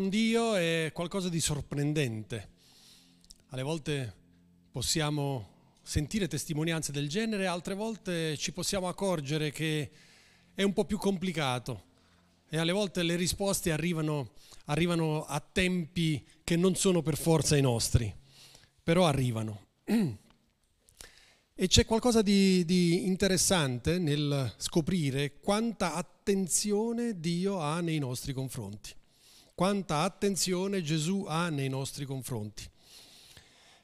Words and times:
con 0.00 0.08
Dio 0.08 0.54
è 0.54 0.92
qualcosa 0.94 1.28
di 1.28 1.40
sorprendente. 1.40 2.48
Alle 3.48 3.60
volte 3.60 4.14
possiamo 4.70 5.76
sentire 5.82 6.26
testimonianze 6.26 6.90
del 6.90 7.06
genere, 7.06 7.46
altre 7.46 7.74
volte 7.74 8.34
ci 8.38 8.52
possiamo 8.52 8.88
accorgere 8.88 9.50
che 9.50 9.90
è 10.54 10.62
un 10.62 10.72
po' 10.72 10.86
più 10.86 10.96
complicato 10.96 11.82
e 12.48 12.56
alle 12.56 12.72
volte 12.72 13.02
le 13.02 13.14
risposte 13.14 13.72
arrivano, 13.72 14.30
arrivano 14.66 15.26
a 15.26 15.38
tempi 15.38 16.24
che 16.44 16.56
non 16.56 16.76
sono 16.76 17.02
per 17.02 17.18
forza 17.18 17.54
i 17.58 17.60
nostri, 17.60 18.10
però 18.82 19.04
arrivano. 19.04 19.66
E 19.84 21.66
c'è 21.66 21.84
qualcosa 21.84 22.22
di, 22.22 22.64
di, 22.64 23.04
interessante 23.06 23.98
nel 23.98 24.54
scoprire 24.56 25.40
quanta 25.40 25.92
attenzione 25.92 27.20
Dio 27.20 27.58
ha 27.58 27.82
nei 27.82 27.98
nostri 27.98 28.32
confronti, 28.32 28.94
quanta 29.60 29.98
attenzione 29.98 30.80
Gesù 30.80 31.26
ha 31.28 31.50
nei 31.50 31.68
nostri 31.68 32.06
confronti. 32.06 32.66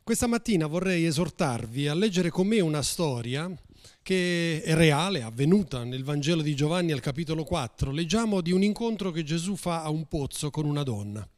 Questa 0.03 0.27
mattina 0.27 0.67
vorrei 0.67 1.05
esortarvi 1.05 1.87
a 1.87 1.93
leggere 1.93 2.31
con 2.31 2.47
me 2.47 2.61
una 2.61 2.81
storia 2.81 3.55
che 4.01 4.63
è 4.63 4.75
reale, 4.75 5.21
avvenuta 5.21 5.85
nel 5.85 6.03
Vangelo 6.03 6.41
di 6.41 6.57
Giovanni 6.57 6.93
al 6.93 7.01
capitolo 7.01 7.45
4. 7.45 7.91
Leggiamo 7.91 8.41
di 8.41 8.53
un 8.53 8.63
incontro 8.63 9.11
che 9.11 9.23
Gesù 9.23 9.55
fa 9.55 9.83
a 9.83 9.91
un 9.91 10.09
pozzo 10.09 10.49
con 10.49 10.65
una 10.65 10.83
donna. 10.83 11.29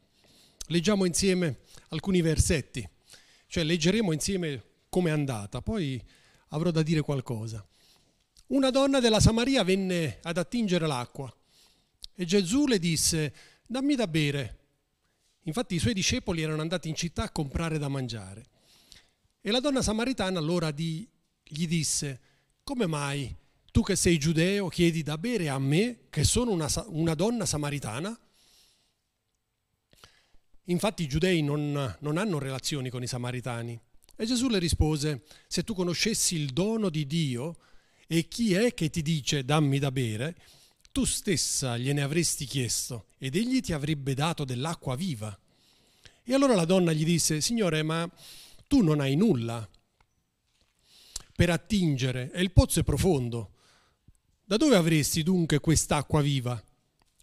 Leggiamo 0.68 1.04
insieme 1.04 1.58
alcuni 1.88 2.20
versetti, 2.20 2.88
cioè 3.48 3.64
leggeremo 3.64 4.12
insieme 4.12 4.62
come 4.88 5.10
è 5.10 5.14
andata, 5.14 5.62
poi 5.62 6.00
avrò 6.50 6.70
da 6.70 6.84
dire 6.84 7.00
qualcosa. 7.00 7.66
Una 8.46 8.70
donna 8.70 9.00
della 9.00 9.18
Samaria 9.18 9.64
venne 9.64 10.20
ad 10.22 10.36
attingere 10.36 10.86
l'acqua 10.86 11.28
e 12.14 12.24
Gesù 12.24 12.68
le 12.68 12.78
disse, 12.78 13.32
dammi 13.68 13.94
da 13.94 14.08
bere. 14.08 14.56
Infatti 15.42 15.76
i 15.76 15.78
suoi 15.78 15.94
discepoli 15.94 16.42
erano 16.42 16.62
andati 16.62 16.88
in 16.88 16.94
città 16.94 17.24
a 17.24 17.30
comprare 17.30 17.78
da 17.78 17.88
mangiare. 17.88 18.44
E 19.40 19.50
la 19.50 19.60
donna 19.60 19.82
samaritana 19.82 20.38
allora 20.38 20.70
gli 20.70 21.66
disse, 21.66 22.20
come 22.64 22.86
mai 22.86 23.34
tu 23.70 23.82
che 23.82 23.94
sei 23.94 24.18
giudeo 24.18 24.68
chiedi 24.68 25.02
da 25.02 25.16
bere 25.18 25.48
a 25.48 25.58
me, 25.58 26.06
che 26.10 26.24
sono 26.24 26.50
una, 26.50 26.68
una 26.86 27.14
donna 27.14 27.46
samaritana? 27.46 28.18
Infatti 30.64 31.04
i 31.04 31.08
giudei 31.08 31.42
non, 31.42 31.96
non 32.00 32.16
hanno 32.16 32.38
relazioni 32.38 32.90
con 32.90 33.02
i 33.02 33.06
samaritani. 33.06 33.78
E 34.16 34.26
Gesù 34.26 34.48
le 34.48 34.58
rispose, 34.58 35.24
se 35.46 35.62
tu 35.62 35.74
conoscessi 35.74 36.34
il 36.34 36.50
dono 36.50 36.90
di 36.90 37.06
Dio 37.06 37.56
e 38.06 38.26
chi 38.28 38.54
è 38.54 38.74
che 38.74 38.90
ti 38.90 39.00
dice 39.00 39.44
dammi 39.44 39.78
da 39.78 39.92
bere, 39.92 40.36
tu 40.98 41.04
stessa 41.04 41.78
gliene 41.78 42.02
avresti 42.02 42.44
chiesto 42.44 43.06
ed 43.18 43.36
egli 43.36 43.60
ti 43.60 43.72
avrebbe 43.72 44.14
dato 44.14 44.44
dell'acqua 44.44 44.96
viva. 44.96 45.38
E 46.24 46.34
allora 46.34 46.56
la 46.56 46.64
donna 46.64 46.92
gli 46.92 47.04
disse, 47.04 47.40
Signore, 47.40 47.84
ma 47.84 48.10
tu 48.66 48.82
non 48.82 48.98
hai 48.98 49.14
nulla 49.14 49.64
per 51.36 51.50
attingere 51.50 52.32
e 52.32 52.42
il 52.42 52.50
pozzo 52.50 52.80
è 52.80 52.82
profondo. 52.82 53.52
Da 54.44 54.56
dove 54.56 54.74
avresti 54.74 55.22
dunque 55.22 55.60
quest'acqua 55.60 56.20
viva? 56.20 56.60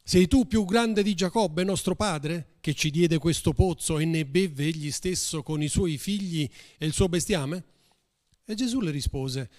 Sei 0.02 0.26
tu 0.30 0.48
più 0.48 0.64
grande 0.64 1.04
di 1.04 1.14
Giacobbe, 1.14 1.66
nostro 1.66 1.96
padre, 1.96 2.54
che 2.62 2.74
ci 2.74 2.90
diede 2.90 3.18
questo 3.18 3.52
pozzo 3.52 4.00
e 4.00 4.06
ne 4.06 4.26
bevve 4.26 4.68
egli 4.68 4.90
stesso 4.90 5.44
con 5.44 5.62
i 5.62 5.68
suoi 5.68 5.98
figli 5.98 6.50
e 6.78 6.86
il 6.86 6.94
suo 6.94 7.10
bestiame? 7.10 7.64
E 8.46 8.56
Gesù 8.56 8.80
le 8.80 8.92
rispose, 8.92 9.50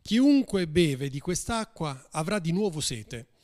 chiunque 0.00 0.66
beve 0.66 1.10
di 1.10 1.20
quest'acqua 1.20 2.08
avrà 2.10 2.38
di 2.38 2.52
nuovo 2.52 2.80
sete, 2.80 3.34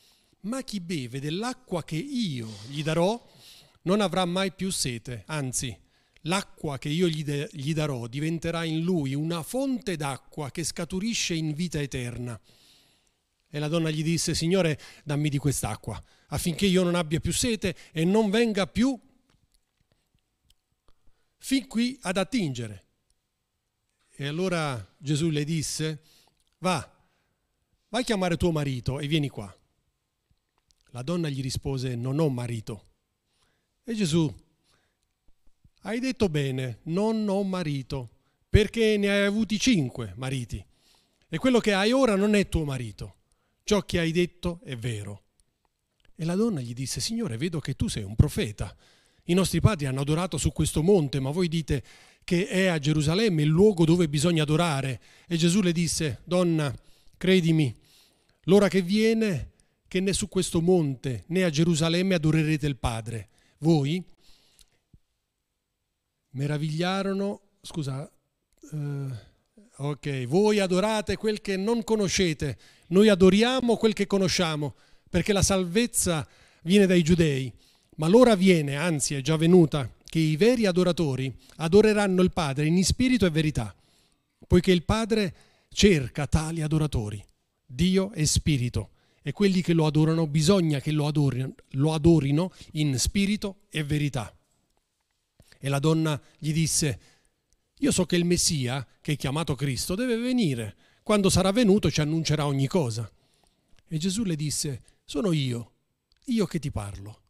ma 0.42 0.62
chi 0.62 0.80
beve 0.80 1.20
dell'acqua 1.20 1.84
che 1.84 1.96
io 1.96 2.48
gli 2.68 2.82
darò 2.82 3.20
non 3.82 4.00
avrà 4.00 4.24
mai 4.24 4.52
più 4.52 4.70
sete, 4.70 5.24
anzi, 5.26 5.76
l'acqua 6.22 6.78
che 6.78 6.88
io 6.88 7.08
gli, 7.08 7.24
de- 7.24 7.48
gli 7.52 7.72
darò 7.74 8.06
diventerà 8.06 8.64
in 8.64 8.82
lui 8.82 9.14
una 9.14 9.42
fonte 9.42 9.96
d'acqua 9.96 10.50
che 10.50 10.64
scaturisce 10.64 11.34
in 11.34 11.52
vita 11.52 11.80
eterna. 11.80 12.40
E 13.54 13.58
la 13.58 13.68
donna 13.68 13.90
gli 13.90 14.02
disse, 14.02 14.34
Signore, 14.34 14.80
dammi 15.04 15.28
di 15.28 15.38
quest'acqua, 15.38 16.02
affinché 16.28 16.66
io 16.66 16.82
non 16.82 16.94
abbia 16.94 17.20
più 17.20 17.32
sete 17.32 17.76
e 17.92 18.04
non 18.04 18.30
venga 18.30 18.66
più 18.66 18.98
fin 21.38 21.66
qui 21.66 21.98
ad 22.02 22.16
attingere. 22.16 22.84
E 24.14 24.26
allora 24.26 24.94
Gesù 24.96 25.28
le 25.28 25.44
disse, 25.44 26.02
va, 26.58 26.78
vai 27.88 28.00
a 28.00 28.04
chiamare 28.04 28.36
tuo 28.36 28.52
marito 28.52 29.00
e 29.00 29.06
vieni 29.06 29.28
qua. 29.28 29.54
La 30.92 31.02
donna 31.02 31.28
gli 31.28 31.42
rispose, 31.42 31.94
non 31.94 32.18
ho 32.18 32.30
marito. 32.30 32.86
E 33.84 33.94
Gesù, 33.94 34.32
hai 35.82 36.00
detto 36.00 36.28
bene, 36.30 36.78
non 36.84 37.28
ho 37.28 37.42
marito, 37.42 38.10
perché 38.48 38.96
ne 38.96 39.10
hai 39.10 39.26
avuti 39.26 39.58
cinque 39.58 40.14
mariti. 40.16 40.64
E 41.28 41.38
quello 41.38 41.58
che 41.60 41.74
hai 41.74 41.92
ora 41.92 42.16
non 42.16 42.34
è 42.34 42.48
tuo 42.48 42.64
marito 42.64 43.16
ciò 43.64 43.82
che 43.82 43.98
hai 43.98 44.12
detto 44.12 44.60
è 44.64 44.76
vero. 44.76 45.22
E 46.14 46.24
la 46.24 46.34
donna 46.34 46.60
gli 46.60 46.74
disse, 46.74 47.00
Signore, 47.00 47.36
vedo 47.36 47.58
che 47.60 47.74
tu 47.74 47.88
sei 47.88 48.02
un 48.02 48.14
profeta. 48.14 48.74
I 49.24 49.34
nostri 49.34 49.60
padri 49.60 49.86
hanno 49.86 50.00
adorato 50.00 50.36
su 50.36 50.52
questo 50.52 50.82
monte, 50.82 51.20
ma 51.20 51.30
voi 51.30 51.48
dite 51.48 51.82
che 52.24 52.46
è 52.46 52.66
a 52.66 52.78
Gerusalemme 52.78 53.42
il 53.42 53.48
luogo 53.48 53.84
dove 53.84 54.08
bisogna 54.08 54.42
adorare. 54.42 55.00
E 55.26 55.36
Gesù 55.36 55.62
le 55.62 55.72
disse, 55.72 56.20
Donna, 56.24 56.72
credimi, 57.16 57.74
l'ora 58.44 58.68
che 58.68 58.82
viene 58.82 59.51
che 59.92 60.00
né 60.00 60.14
su 60.14 60.26
questo 60.26 60.62
monte 60.62 61.24
né 61.26 61.44
a 61.44 61.50
Gerusalemme 61.50 62.14
adorerete 62.14 62.66
il 62.66 62.78
Padre. 62.78 63.28
Voi 63.58 64.02
meravigliarono, 66.30 67.42
scusa, 67.60 68.10
eh, 68.72 69.06
ok, 69.76 70.24
voi 70.24 70.60
adorate 70.60 71.18
quel 71.18 71.42
che 71.42 71.58
non 71.58 71.84
conoscete 71.84 72.58
noi 72.86 73.10
adoriamo 73.10 73.76
quel 73.76 73.92
che 73.92 74.06
conosciamo, 74.06 74.76
perché 75.10 75.34
la 75.34 75.42
salvezza 75.42 76.26
viene 76.62 76.86
dai 76.86 77.02
giudei, 77.02 77.52
ma 77.96 78.08
l'ora 78.08 78.34
viene, 78.34 78.76
anzi 78.76 79.14
è 79.14 79.20
già 79.20 79.36
venuta, 79.36 79.92
che 80.06 80.18
i 80.18 80.36
veri 80.36 80.64
adoratori 80.64 81.30
adoreranno 81.56 82.22
il 82.22 82.32
Padre 82.32 82.64
in 82.64 82.82
spirito 82.82 83.26
e 83.26 83.30
verità, 83.30 83.76
poiché 84.46 84.72
il 84.72 84.84
Padre 84.84 85.34
cerca 85.68 86.26
tali 86.26 86.62
adoratori. 86.62 87.22
Dio 87.66 88.10
è 88.12 88.24
spirito 88.24 88.91
e 89.22 89.32
quelli 89.32 89.62
che 89.62 89.72
lo 89.72 89.86
adorano 89.86 90.26
bisogna 90.26 90.80
che 90.80 90.90
lo 90.90 91.06
adorino, 91.06 91.54
lo 91.70 91.94
adorino 91.94 92.52
in 92.72 92.98
spirito 92.98 93.60
e 93.70 93.84
verità. 93.84 94.34
E 95.58 95.68
la 95.68 95.78
donna 95.78 96.20
gli 96.38 96.52
disse, 96.52 97.00
io 97.78 97.92
so 97.92 98.04
che 98.04 98.16
il 98.16 98.24
Messia, 98.24 98.86
che 99.00 99.12
è 99.12 99.16
chiamato 99.16 99.54
Cristo, 99.54 99.94
deve 99.94 100.16
venire 100.16 100.76
quando 101.02 101.30
sarà 101.30 101.50
venuto 101.50 101.90
ci 101.90 102.00
annuncerà 102.00 102.46
ogni 102.46 102.66
cosa. 102.66 103.10
E 103.88 103.98
Gesù 103.98 104.24
le 104.24 104.36
disse, 104.36 104.82
sono 105.04 105.32
io, 105.32 105.72
io 106.26 106.46
che 106.46 106.58
ti 106.58 106.70
parlo. 106.70 107.20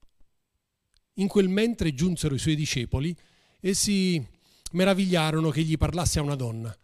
In 1.14 1.28
quel 1.28 1.48
mentre 1.48 1.94
giunsero 1.94 2.34
i 2.34 2.38
suoi 2.38 2.54
discepoli 2.54 3.14
e 3.60 3.74
si 3.74 4.24
meravigliarono 4.72 5.50
che 5.50 5.62
gli 5.62 5.76
parlasse 5.76 6.18
a 6.18 6.22
una 6.22 6.36
donna. 6.36 6.74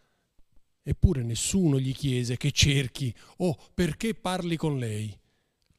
Eppure 0.89 1.23
nessuno 1.23 1.79
gli 1.79 1.93
chiese 1.93 2.39
che 2.39 2.51
cerchi 2.51 3.15
o 3.39 3.55
perché 3.75 4.15
parli 4.15 4.57
con 4.57 4.79
lei. 4.79 5.15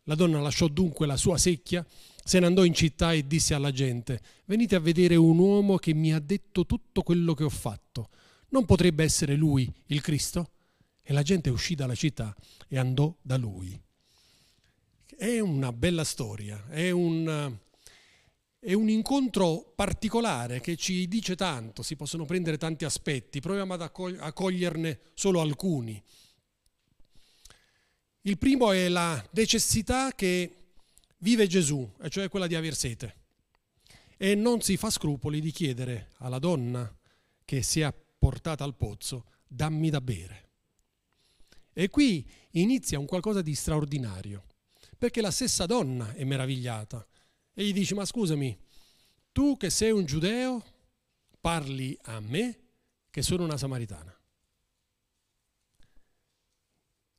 La 0.03 0.13
donna 0.13 0.39
lasciò 0.39 0.67
dunque 0.67 1.07
la 1.07 1.17
sua 1.17 1.35
secchia, 1.39 1.83
se 2.23 2.39
ne 2.39 2.45
andò 2.45 2.63
in 2.63 2.75
città 2.75 3.13
e 3.13 3.25
disse 3.25 3.55
alla 3.55 3.71
gente, 3.71 4.21
venite 4.45 4.75
a 4.75 4.79
vedere 4.79 5.15
un 5.15 5.39
uomo 5.39 5.77
che 5.77 5.95
mi 5.95 6.13
ha 6.13 6.19
detto 6.19 6.67
tutto 6.67 7.01
quello 7.01 7.33
che 7.33 7.43
ho 7.43 7.49
fatto. 7.49 8.09
Non 8.49 8.65
potrebbe 8.65 9.03
essere 9.03 9.33
lui 9.33 9.67
il 9.87 10.01
Cristo? 10.01 10.51
E 11.01 11.11
la 11.11 11.23
gente 11.23 11.49
uscì 11.49 11.73
dalla 11.73 11.95
città 11.95 12.35
e 12.67 12.77
andò 12.77 13.11
da 13.19 13.37
lui. 13.37 13.81
È 15.17 15.39
una 15.39 15.73
bella 15.73 16.03
storia, 16.03 16.67
è 16.69 16.91
un, 16.91 17.57
è 18.59 18.73
un 18.73 18.89
incontro 18.89 19.71
particolare 19.73 20.59
che 20.59 20.75
ci 20.75 21.07
dice 21.07 21.35
tanto, 21.35 21.81
si 21.81 21.95
possono 21.95 22.25
prendere 22.25 22.57
tanti 22.57 22.83
aspetti, 22.83 23.39
proviamo 23.39 23.73
ad 23.73 23.81
a 23.81 24.33
coglierne 24.33 24.99
solo 25.13 25.39
alcuni. 25.39 26.01
Il 28.23 28.37
primo 28.37 28.71
è 28.73 28.89
la 28.89 29.25
necessità 29.31 30.11
che 30.11 30.55
vive 31.19 31.47
Gesù, 31.47 31.89
e 32.01 32.09
cioè 32.09 32.27
quella 32.27 32.47
di 32.47 32.55
aver 32.55 32.75
sete. 32.75 33.15
E 34.17 34.35
non 34.35 34.61
si 34.61 34.75
fa 34.75 34.89
scrupoli 34.89 35.39
di 35.39 35.51
chiedere 35.51 36.09
alla 36.17 36.39
donna 36.39 36.93
che 37.45 37.61
si 37.61 37.79
è 37.79 37.93
portata 38.19 38.65
al 38.65 38.75
pozzo, 38.75 39.25
dammi 39.47 39.89
da 39.89 40.01
bere. 40.01 40.49
E 41.71 41.87
qui 41.87 42.29
inizia 42.51 42.99
un 42.99 43.05
qualcosa 43.05 43.41
di 43.41 43.55
straordinario, 43.55 44.43
perché 44.97 45.21
la 45.21 45.31
stessa 45.31 45.65
donna 45.65 46.13
è 46.13 46.25
meravigliata 46.25 47.07
e 47.53 47.65
gli 47.65 47.73
dice, 47.73 47.95
ma 47.95 48.05
scusami, 48.05 48.57
tu 49.31 49.57
che 49.57 49.69
sei 49.69 49.91
un 49.91 50.05
giudeo 50.05 50.63
parli 51.39 51.97
a 52.03 52.19
me 52.19 52.59
che 53.09 53.21
sono 53.21 53.43
una 53.43 53.57
samaritana. 53.57 54.13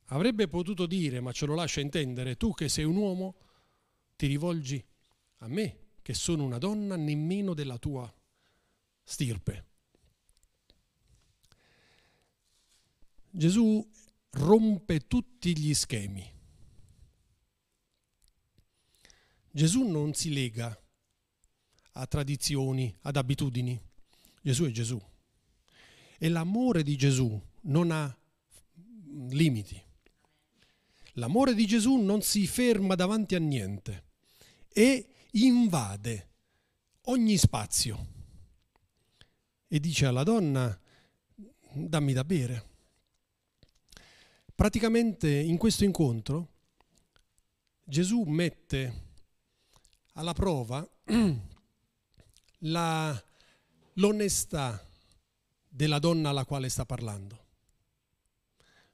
Avrebbe 0.05 0.47
potuto 0.47 0.85
dire, 0.85 1.21
ma 1.21 1.31
ce 1.31 1.45
lo 1.45 1.55
lascia 1.55 1.79
intendere, 1.79 2.35
tu 2.35 2.53
che 2.53 2.67
sei 2.67 2.83
un 2.83 2.97
uomo 2.97 3.35
ti 4.15 4.27
rivolgi 4.27 4.83
a 5.37 5.47
me 5.47 5.91
che 6.01 6.13
sono 6.13 6.43
una 6.43 6.57
donna 6.57 6.95
nemmeno 6.95 7.53
della 7.53 7.77
tua 7.77 8.13
stirpe. 9.03 9.65
Gesù 13.29 13.89
rompe 14.31 15.07
tutti 15.07 15.57
gli 15.57 15.73
schemi. 15.73 16.39
Gesù 19.51 19.83
non 19.83 20.13
si 20.13 20.33
lega 20.33 20.77
a 21.93 22.07
tradizioni, 22.07 22.95
ad 23.01 23.17
abitudini. 23.17 23.79
Gesù 24.41 24.63
è 24.65 24.71
Gesù. 24.71 25.01
E 26.17 26.29
l'amore 26.29 26.83
di 26.83 26.95
Gesù 26.95 27.39
non 27.63 27.91
ha 27.91 28.17
limiti. 29.29 29.81
L'amore 31.15 31.53
di 31.53 31.65
Gesù 31.65 31.97
non 31.97 32.21
si 32.21 32.47
ferma 32.47 32.95
davanti 32.95 33.35
a 33.35 33.39
niente 33.39 34.05
e 34.69 35.07
invade 35.31 36.29
ogni 37.05 37.37
spazio. 37.37 38.07
E 39.67 39.79
dice 39.79 40.05
alla 40.05 40.23
donna, 40.23 40.79
dammi 41.73 42.13
da 42.13 42.23
bere. 42.23 42.69
Praticamente 44.55 45.29
in 45.29 45.57
questo 45.57 45.83
incontro 45.83 46.49
Gesù 47.83 48.21
mette 48.23 49.09
alla 50.21 50.33
prova 50.33 50.87
la, 52.59 53.23
l'onestà 53.93 54.85
della 55.67 55.99
donna 55.99 56.29
alla 56.29 56.45
quale 56.45 56.69
sta 56.69 56.85
parlando. 56.85 57.39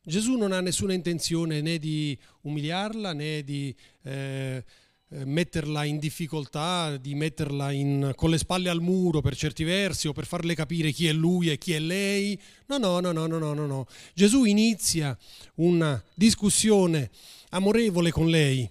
Gesù 0.01 0.37
non 0.37 0.53
ha 0.53 0.61
nessuna 0.61 0.93
intenzione 0.93 1.59
né 1.59 1.79
di 1.79 2.17
umiliarla 2.41 3.11
né 3.11 3.43
di 3.43 3.75
eh, 4.03 4.63
eh, 5.09 5.25
metterla 5.25 5.83
in 5.83 5.99
difficoltà, 5.99 6.95
di 6.95 7.13
metterla 7.13 7.71
in, 7.71 8.13
con 8.15 8.29
le 8.29 8.37
spalle 8.37 8.69
al 8.69 8.79
muro 8.79 9.19
per 9.19 9.35
certi 9.35 9.65
versi 9.65 10.07
o 10.07 10.13
per 10.13 10.25
farle 10.25 10.55
capire 10.55 10.91
chi 10.91 11.07
è 11.07 11.11
lui 11.11 11.49
e 11.51 11.57
chi 11.57 11.73
è 11.73 11.79
lei. 11.79 12.39
No, 12.67 12.77
no, 12.77 13.01
no, 13.01 13.11
no, 13.11 13.27
no, 13.27 13.37
no, 13.37 13.65
no. 13.65 13.85
Gesù 14.13 14.45
inizia 14.45 15.17
una 15.55 16.01
discussione 16.13 17.11
amorevole 17.49 18.11
con 18.11 18.29
lei 18.29 18.69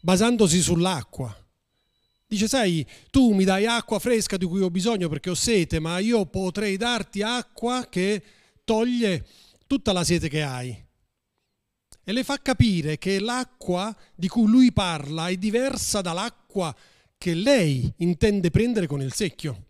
basandosi 0.00 0.60
sull'acqua. 0.60 1.47
Dice, 2.28 2.46
sai, 2.46 2.86
tu 3.10 3.32
mi 3.32 3.44
dai 3.44 3.64
acqua 3.64 3.98
fresca 3.98 4.36
di 4.36 4.44
cui 4.44 4.60
ho 4.60 4.68
bisogno 4.68 5.08
perché 5.08 5.30
ho 5.30 5.34
sete, 5.34 5.80
ma 5.80 5.98
io 5.98 6.26
potrei 6.26 6.76
darti 6.76 7.22
acqua 7.22 7.86
che 7.88 8.22
toglie 8.64 9.26
tutta 9.66 9.94
la 9.94 10.04
sete 10.04 10.28
che 10.28 10.42
hai. 10.42 10.86
E 12.04 12.12
le 12.12 12.24
fa 12.24 12.36
capire 12.36 12.98
che 12.98 13.18
l'acqua 13.18 13.96
di 14.14 14.28
cui 14.28 14.46
lui 14.46 14.72
parla 14.72 15.28
è 15.28 15.36
diversa 15.36 16.02
dall'acqua 16.02 16.76
che 17.16 17.32
lei 17.32 17.90
intende 17.98 18.50
prendere 18.50 18.86
con 18.86 19.00
il 19.00 19.14
secchio. 19.14 19.64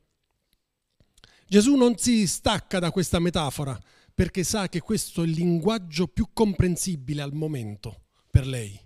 Gesù 1.46 1.76
non 1.76 1.96
si 1.96 2.26
stacca 2.26 2.80
da 2.80 2.90
questa 2.90 3.20
metafora 3.20 3.80
perché 4.12 4.42
sa 4.42 4.68
che 4.68 4.80
questo 4.80 5.22
è 5.22 5.26
il 5.26 5.30
linguaggio 5.30 6.08
più 6.08 6.30
comprensibile 6.32 7.22
al 7.22 7.34
momento 7.34 8.06
per 8.32 8.48
lei. 8.48 8.78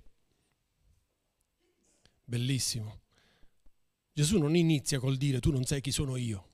Bellissimo. 2.22 3.01
Gesù 4.12 4.38
non 4.38 4.54
inizia 4.54 4.98
col 4.98 5.16
dire 5.16 5.40
tu 5.40 5.50
non 5.50 5.64
sai 5.64 5.80
chi 5.80 5.90
sono 5.90 6.16
io. 6.16 6.50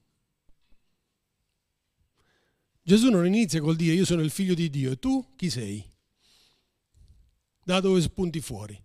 Gesù 2.83 3.11
non 3.11 3.27
inizia 3.27 3.61
col 3.61 3.77
dire 3.77 3.95
io 3.95 4.05
sono 4.05 4.23
il 4.23 4.31
figlio 4.31 4.55
di 4.55 4.71
Dio 4.71 4.93
e 4.93 4.99
tu 4.99 5.35
chi 5.37 5.51
sei? 5.51 5.85
Da 7.63 7.81
dove 7.81 8.01
spunti 8.01 8.41
fuori? 8.41 8.83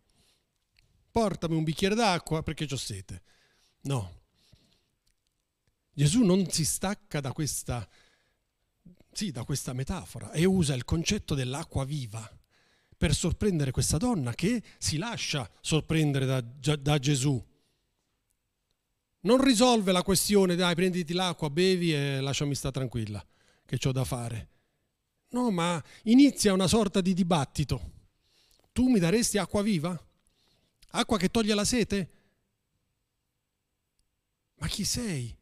Portami 1.12 1.56
un 1.56 1.64
bicchiere 1.64 1.96
d'acqua 1.96 2.42
perché 2.42 2.68
ho 2.70 2.76
sete. 2.76 3.22
No. 3.82 4.22
Gesù 5.94 6.24
non 6.24 6.50
si 6.50 6.66
stacca 6.66 7.22
da 7.22 7.32
questa, 7.32 7.88
sì, 9.12 9.32
da 9.32 9.44
questa 9.44 9.74
metafora 9.74 10.32
e 10.32 10.44
usa 10.46 10.74
il 10.74 10.84
concetto 10.84 11.36
dell'acqua 11.36 11.86
viva 11.86 12.28
per 12.98 13.14
sorprendere 13.14 13.72
questa 13.72 13.98
donna 13.98 14.34
che 14.34 14.64
si 14.80 14.98
lascia 14.98 15.50
sorprendere 15.62 16.26
da, 16.26 16.42
da 16.76 16.98
Gesù 16.98 17.42
non 19.24 19.42
risolve 19.42 19.92
la 19.92 20.04
questione, 20.04 20.56
dai, 20.56 20.76
prenditi 20.76 21.14
l'acqua, 21.14 21.50
bevi 21.50 21.94
e 21.94 22.20
lasciami 22.20 22.56
stare 22.56 22.74
tranquilla, 22.74 23.26
che 23.66 23.80
ho 23.88 23.92
da 23.92 24.04
fare. 24.04 24.50
No, 25.30 25.50
ma 25.52 25.84
inizia 26.04 26.54
una 26.54 26.68
sorta 26.68 27.02
di 27.02 27.14
dibattito. 27.14 27.92
Tu 28.72 28.88
mi 28.88 29.00
daresti 29.00 29.38
acqua 29.38 29.62
viva? 29.62 30.00
Acqua 30.92 31.18
che 31.18 31.30
toglie 31.30 31.54
la 31.54 31.66
sete? 31.66 32.12
Ma 34.56 34.68
chi 34.68 34.84
sei? 34.84 35.36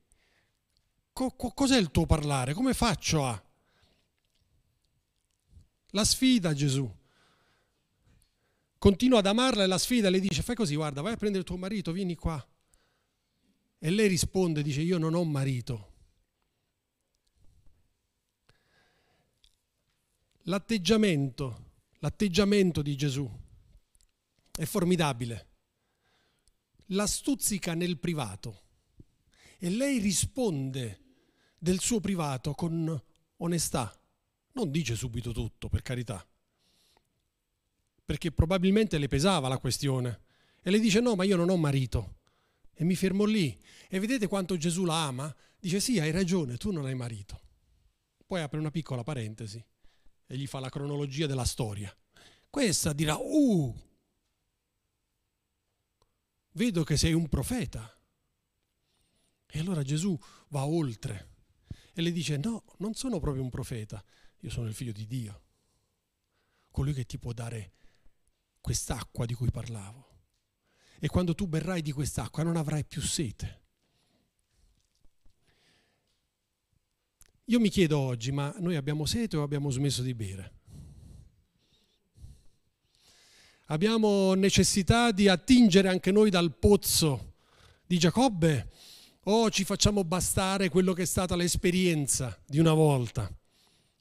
Co- 1.14 1.32
co- 1.32 1.52
cos'è 1.52 1.78
il 1.78 1.92
tuo 1.92 2.06
parlare? 2.06 2.54
Come 2.54 2.74
faccio 2.74 3.26
a... 3.26 3.44
La 5.94 6.06
sfida 6.06 6.54
Gesù. 6.54 6.90
Continua 8.78 9.20
ad 9.20 9.26
amarla 9.26 9.64
e 9.64 9.68
la 9.68 9.78
sfida 9.78 10.10
le 10.10 10.20
dice, 10.20 10.42
fai 10.42 10.56
così, 10.56 10.76
guarda, 10.76 11.02
vai 11.02 11.14
a 11.14 11.18
prendere 11.18 11.44
tuo 11.44 11.58
marito, 11.58 11.92
vieni 11.92 12.16
qua. 12.16 12.44
E 13.84 13.90
lei 13.90 14.08
risponde, 14.08 14.62
dice, 14.62 14.82
io 14.82 15.00
non 15.00 15.16
ho 15.16 15.24
marito. 15.24 15.90
L'atteggiamento, 20.44 21.72
l'atteggiamento 21.98 22.84
di 22.84 22.96
Gesù 22.96 23.28
è 24.52 24.66
formidabile. 24.66 25.48
La 26.90 27.08
stuzzica 27.08 27.74
nel 27.74 27.98
privato 27.98 28.66
e 29.58 29.72
lei 29.72 29.98
risponde 29.98 31.00
del 31.58 31.80
suo 31.80 32.00
privato 32.00 32.54
con 32.54 33.04
onestà. 33.38 34.00
Non 34.52 34.70
dice 34.70 34.96
subito 34.96 35.32
tutto, 35.32 35.70
per 35.70 35.82
carità, 35.82 36.24
perché 38.06 38.32
probabilmente 38.32 39.00
le 39.00 39.08
pesava 39.08 39.48
la 39.48 39.58
questione. 39.58 40.22
E 40.62 40.70
le 40.70 40.80
dice 40.80 41.00
no, 41.00 41.16
ma 41.16 41.24
io 41.24 41.36
non 41.36 41.50
ho 41.50 41.58
marito. 41.58 42.20
E 42.82 42.84
mi 42.84 42.96
fermo 42.96 43.26
lì. 43.26 43.56
E 43.90 44.00
vedete 44.00 44.26
quanto 44.26 44.58
Gesù 44.58 44.86
la 44.86 45.06
ama? 45.06 45.36
Dice 45.60 45.80
sì, 45.80 46.00
hai 46.00 46.10
ragione, 46.10 46.58
tu 46.58 46.72
non 46.72 46.88
hai 46.88 46.96
marito. 46.96 47.40
Poi 48.26 48.42
apre 48.42 48.58
una 48.58 48.72
piccola 48.72 49.04
parentesi 49.04 49.64
e 50.26 50.36
gli 50.36 50.48
fa 50.48 50.60
la 50.60 50.70
cronologia 50.70 51.28
della 51.28 51.46
storia. 51.46 51.96
Questa 52.50 52.92
dirà, 52.94 53.16
uh, 53.18 53.80
vedo 56.54 56.84
che 56.84 56.98
sei 56.98 57.14
un 57.14 57.30
profeta. 57.30 57.88
E 59.46 59.60
allora 59.60 59.84
Gesù 59.84 60.18
va 60.48 60.66
oltre 60.66 61.36
e 61.94 62.02
le 62.02 62.12
dice, 62.12 62.38
no, 62.38 62.64
non 62.78 62.96
sono 62.96 63.20
proprio 63.20 63.44
un 63.44 63.52
profeta, 63.52 64.04
io 64.40 64.50
sono 64.50 64.66
il 64.66 64.74
figlio 64.74 64.92
di 64.92 65.06
Dio, 65.06 65.44
colui 66.72 66.94
che 66.94 67.06
ti 67.06 67.20
può 67.20 67.32
dare 67.32 67.74
quest'acqua 68.60 69.28
di 69.28 69.36
cui 69.36 69.52
parlavo 69.52 70.11
e 71.04 71.08
quando 71.08 71.34
tu 71.34 71.48
berrai 71.48 71.82
di 71.82 71.92
quest'acqua 71.92 72.44
non 72.44 72.56
avrai 72.56 72.86
più 72.86 73.02
sete. 73.02 73.60
Io 77.46 77.60
mi 77.60 77.70
chiedo 77.70 77.98
oggi, 77.98 78.32
ma 78.32 78.54
noi 78.60 78.76
abbiamo 78.76 79.08
sete 79.08 79.36
o 79.36 79.42
abbiamo 79.42 79.72
smesso 79.72 80.04
di 80.04 80.14
bere? 80.14 80.54
Abbiamo 83.66 84.36
necessità 84.36 85.12
di 85.12 85.28
attingere 85.28 85.88
anche 85.88 86.12
noi 86.12 86.30
dal 86.30 86.56
pozzo 86.56 87.34
di 87.88 87.98
Giacobbe 87.98 88.70
o 89.24 89.50
ci 89.50 89.64
facciamo 89.64 90.04
bastare 90.04 90.70
quello 90.70 90.94
che 90.94 91.02
è 91.02 91.06
stata 91.06 91.36
l'esperienza 91.36 92.40
di 92.46 92.60
una 92.60 92.74
volta? 92.74 93.28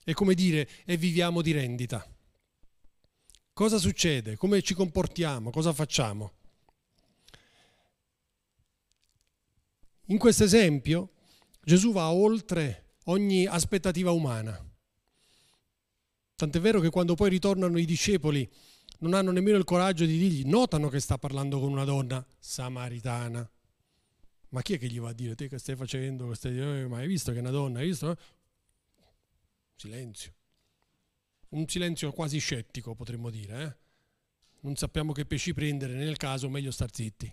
E 0.05 0.13
come 0.13 0.35
dire, 0.35 0.69
e 0.85 0.99
viviamo 0.99 1.41
di 1.41 1.53
rendita. 1.53 2.07
Cosa 3.55 3.79
succede? 3.79 4.37
Come 4.37 4.61
ci 4.61 4.75
comportiamo? 4.75 5.49
Cosa 5.49 5.73
facciamo? 5.73 6.35
In 10.11 10.19
questo 10.19 10.43
esempio 10.43 11.13
Gesù 11.63 11.93
va 11.93 12.11
oltre 12.11 12.97
ogni 13.05 13.47
aspettativa 13.47 14.11
umana. 14.11 14.59
Tant'è 16.35 16.61
vero 16.61 16.81
che 16.81 16.91
quando 16.91 17.15
poi 17.15 17.31
ritornano 17.31 17.79
i 17.79 17.85
discepoli 17.85 18.49
non 18.99 19.15
hanno 19.15 19.31
nemmeno 19.31 19.57
il 19.57 19.65
coraggio 19.65 20.05
di 20.05 20.19
dirgli, 20.19 20.49
notano 20.49 20.89
che 20.89 20.99
sta 20.99 21.17
parlando 21.17 21.61
con 21.61 21.71
una 21.71 21.85
donna 21.85 22.25
samaritana. 22.41 23.49
Ma 24.49 24.63
chi 24.63 24.75
è 24.75 24.79
che 24.79 24.89
gli 24.89 24.99
va 24.99 25.11
a 25.11 25.13
dire, 25.13 25.37
te 25.37 25.49
che 25.49 25.59
stai 25.59 25.77
facendo? 25.77 26.35
Stai, 26.35 26.59
eh, 26.59 26.89
ma 26.89 26.99
hai 26.99 27.07
visto 27.07 27.31
che 27.31 27.39
è 27.39 27.41
una 27.41 27.51
donna? 27.51 27.79
Hai 27.79 27.87
visto? 27.87 28.17
Silenzio. 29.77 30.35
Un 31.51 31.69
silenzio 31.69 32.11
quasi 32.11 32.39
scettico, 32.39 32.97
potremmo 32.97 33.31
dire. 33.31 33.63
Eh? 33.63 33.77
Non 34.63 34.75
sappiamo 34.75 35.13
che 35.13 35.25
pesci 35.25 35.55
prendere, 35.55 35.95
nel 35.95 36.17
caso 36.17 36.49
meglio 36.49 36.73
star 36.73 36.93
zitti 36.93 37.33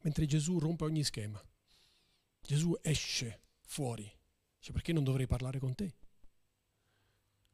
mentre 0.00 0.26
Gesù 0.26 0.58
rompe 0.58 0.84
ogni 0.84 1.04
schema. 1.04 1.42
Gesù 2.40 2.76
esce 2.82 3.40
fuori. 3.62 4.10
Dice, 4.58 4.72
perché 4.72 4.92
non 4.92 5.04
dovrei 5.04 5.26
parlare 5.26 5.58
con 5.58 5.74
te? 5.74 5.94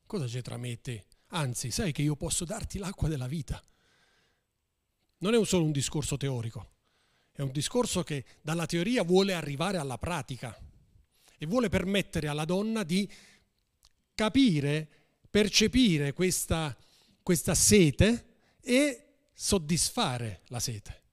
Cosa 0.06 0.26
c'è 0.26 0.42
tra 0.42 0.56
me 0.56 0.70
e 0.70 0.80
te? 0.80 1.06
Anzi, 1.28 1.70
sai 1.70 1.92
che 1.92 2.02
io 2.02 2.16
posso 2.16 2.44
darti 2.44 2.78
l'acqua 2.78 3.08
della 3.08 3.26
vita. 3.26 3.62
Non 5.18 5.34
è 5.34 5.44
solo 5.44 5.64
un 5.64 5.72
discorso 5.72 6.16
teorico, 6.16 6.74
È 7.32 7.42
un 7.42 7.52
discorso 7.52 8.02
che 8.02 8.24
dalla 8.40 8.66
teoria 8.66 9.02
vuole 9.02 9.34
arrivare 9.34 9.78
alla 9.78 9.98
pratica 9.98 10.56
e 11.38 11.46
vuole 11.46 11.68
permettere 11.68 12.28
alla 12.28 12.44
donna 12.44 12.82
di 12.82 13.10
capire, 14.14 14.88
percepire 15.28 16.12
questa, 16.12 16.74
questa 17.22 17.54
sete 17.54 18.36
e 18.60 19.28
soddisfare 19.34 20.42
la 20.46 20.60
sete. 20.60 21.05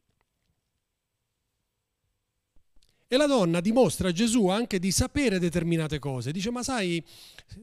E 3.13 3.15
la 3.15 3.27
donna 3.27 3.61
dimostra 3.61 4.07
a 4.07 4.11
Gesù 4.11 4.47
anche 4.47 4.79
di 4.79 4.89
sapere 4.89 5.37
determinate 5.37 5.99
cose. 5.99 6.31
Dice, 6.31 6.49
ma 6.49 6.63
sai, 6.63 7.05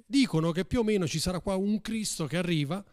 dicono 0.06 0.52
che 0.52 0.64
più 0.64 0.78
o 0.78 0.84
meno 0.84 1.08
ci 1.08 1.18
sarà 1.18 1.40
qua 1.40 1.56
un 1.56 1.80
Cristo 1.80 2.28
che 2.28 2.36
arriva 2.36 2.84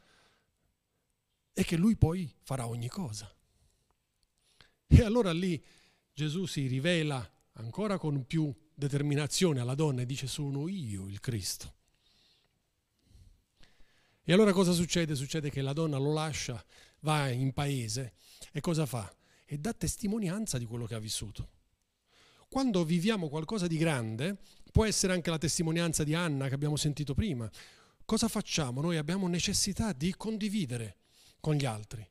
e 1.53 1.63
che 1.63 1.77
lui 1.77 1.95
poi 1.97 2.27
farà 2.41 2.65
ogni 2.65 2.87
cosa. 2.87 3.31
E 4.87 5.03
allora 5.03 5.31
lì 5.33 5.63
Gesù 6.11 6.47
si 6.47 6.65
rivela 6.65 7.31
ancora 7.53 7.99
con 7.99 8.25
più 8.25 8.51
determinazione 8.73 9.59
alla 9.59 9.75
donna 9.75 10.01
e 10.01 10.07
dice 10.07 10.25
sono 10.25 10.67
io 10.67 11.07
il 11.07 11.19
Cristo. 11.19 11.75
E 14.23 14.33
allora 14.33 14.51
cosa 14.51 14.71
succede? 14.71 15.13
Succede 15.13 15.51
che 15.51 15.61
la 15.61 15.73
donna 15.73 15.99
lo 15.99 16.11
lascia, 16.11 16.65
va 17.01 17.29
in 17.29 17.53
paese 17.53 18.13
e 18.51 18.61
cosa 18.61 18.87
fa? 18.87 19.15
E 19.45 19.59
dà 19.59 19.73
testimonianza 19.73 20.57
di 20.57 20.65
quello 20.65 20.87
che 20.87 20.95
ha 20.95 20.99
vissuto. 20.99 21.49
Quando 22.50 22.84
viviamo 22.86 23.30
qualcosa 23.30 23.68
di 23.68 23.77
grande, 23.77 24.38
può 24.72 24.86
essere 24.86 25.13
anche 25.13 25.30
la 25.30 25.38
testimonianza 25.38 26.04
di 26.04 26.13
Anna 26.13 26.48
che 26.48 26.56
abbiamo 26.56 26.75
sentito 26.75 27.13
prima, 27.13 27.50
cosa 28.06 28.27
facciamo? 28.27 28.82
Noi 28.82 28.98
abbiamo 28.98 29.27
necessità 29.27 29.92
di 29.92 30.16
condividere 30.16 30.98
con 31.39 31.56
gli 31.56 31.66
altri. 31.66 32.08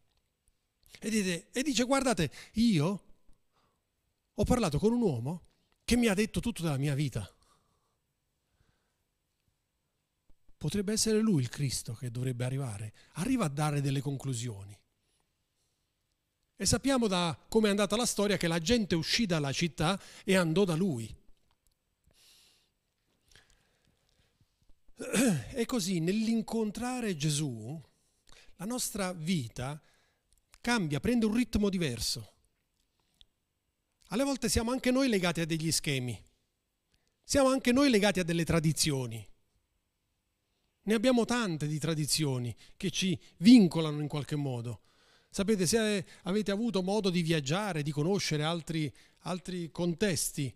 E, 0.98 1.10
dite, 1.10 1.48
e 1.52 1.62
dice, 1.62 1.84
guardate, 1.84 2.30
io 2.54 3.02
ho 4.34 4.44
parlato 4.44 4.78
con 4.78 4.92
un 4.92 5.00
uomo 5.00 5.42
che 5.84 5.96
mi 5.96 6.06
ha 6.06 6.14
detto 6.14 6.40
tutto 6.40 6.62
della 6.62 6.76
mia 6.76 6.94
vita. 6.94 7.28
Potrebbe 10.58 10.92
essere 10.92 11.20
lui 11.20 11.42
il 11.42 11.48
Cristo 11.48 11.94
che 11.94 12.10
dovrebbe 12.10 12.44
arrivare. 12.44 12.92
Arriva 13.14 13.44
a 13.44 13.48
dare 13.48 13.80
delle 13.80 14.00
conclusioni. 14.00 14.76
E 16.56 16.64
sappiamo 16.64 17.06
da 17.06 17.38
come 17.48 17.68
è 17.68 17.70
andata 17.70 17.96
la 17.96 18.06
storia 18.06 18.38
che 18.38 18.48
la 18.48 18.58
gente 18.58 18.94
uscì 18.94 19.26
dalla 19.26 19.52
città 19.52 20.00
e 20.24 20.36
andò 20.36 20.64
da 20.64 20.74
lui. 20.74 21.14
E 25.52 25.66
così 25.66 26.00
nell'incontrare 26.00 27.14
Gesù, 27.14 27.78
la 28.56 28.64
nostra 28.64 29.12
vita 29.12 29.78
cambia, 30.62 30.98
prende 30.98 31.26
un 31.26 31.34
ritmo 31.34 31.68
diverso. 31.68 32.32
Alle 34.08 34.24
volte 34.24 34.48
siamo 34.48 34.70
anche 34.70 34.90
noi 34.90 35.08
legati 35.08 35.42
a 35.42 35.46
degli 35.46 35.70
schemi, 35.70 36.18
siamo 37.22 37.50
anche 37.50 37.72
noi 37.72 37.90
legati 37.90 38.20
a 38.20 38.24
delle 38.24 38.44
tradizioni. 38.44 39.28
Ne 40.82 40.94
abbiamo 40.94 41.24
tante 41.24 41.66
di 41.66 41.78
tradizioni 41.78 42.54
che 42.76 42.90
ci 42.90 43.20
vincolano 43.38 44.00
in 44.00 44.08
qualche 44.08 44.36
modo. 44.36 44.82
Sapete, 45.36 45.66
se 45.66 46.06
avete 46.22 46.50
avuto 46.50 46.82
modo 46.82 47.10
di 47.10 47.20
viaggiare, 47.20 47.82
di 47.82 47.90
conoscere 47.90 48.42
altri, 48.42 48.90
altri 49.24 49.70
contesti, 49.70 50.50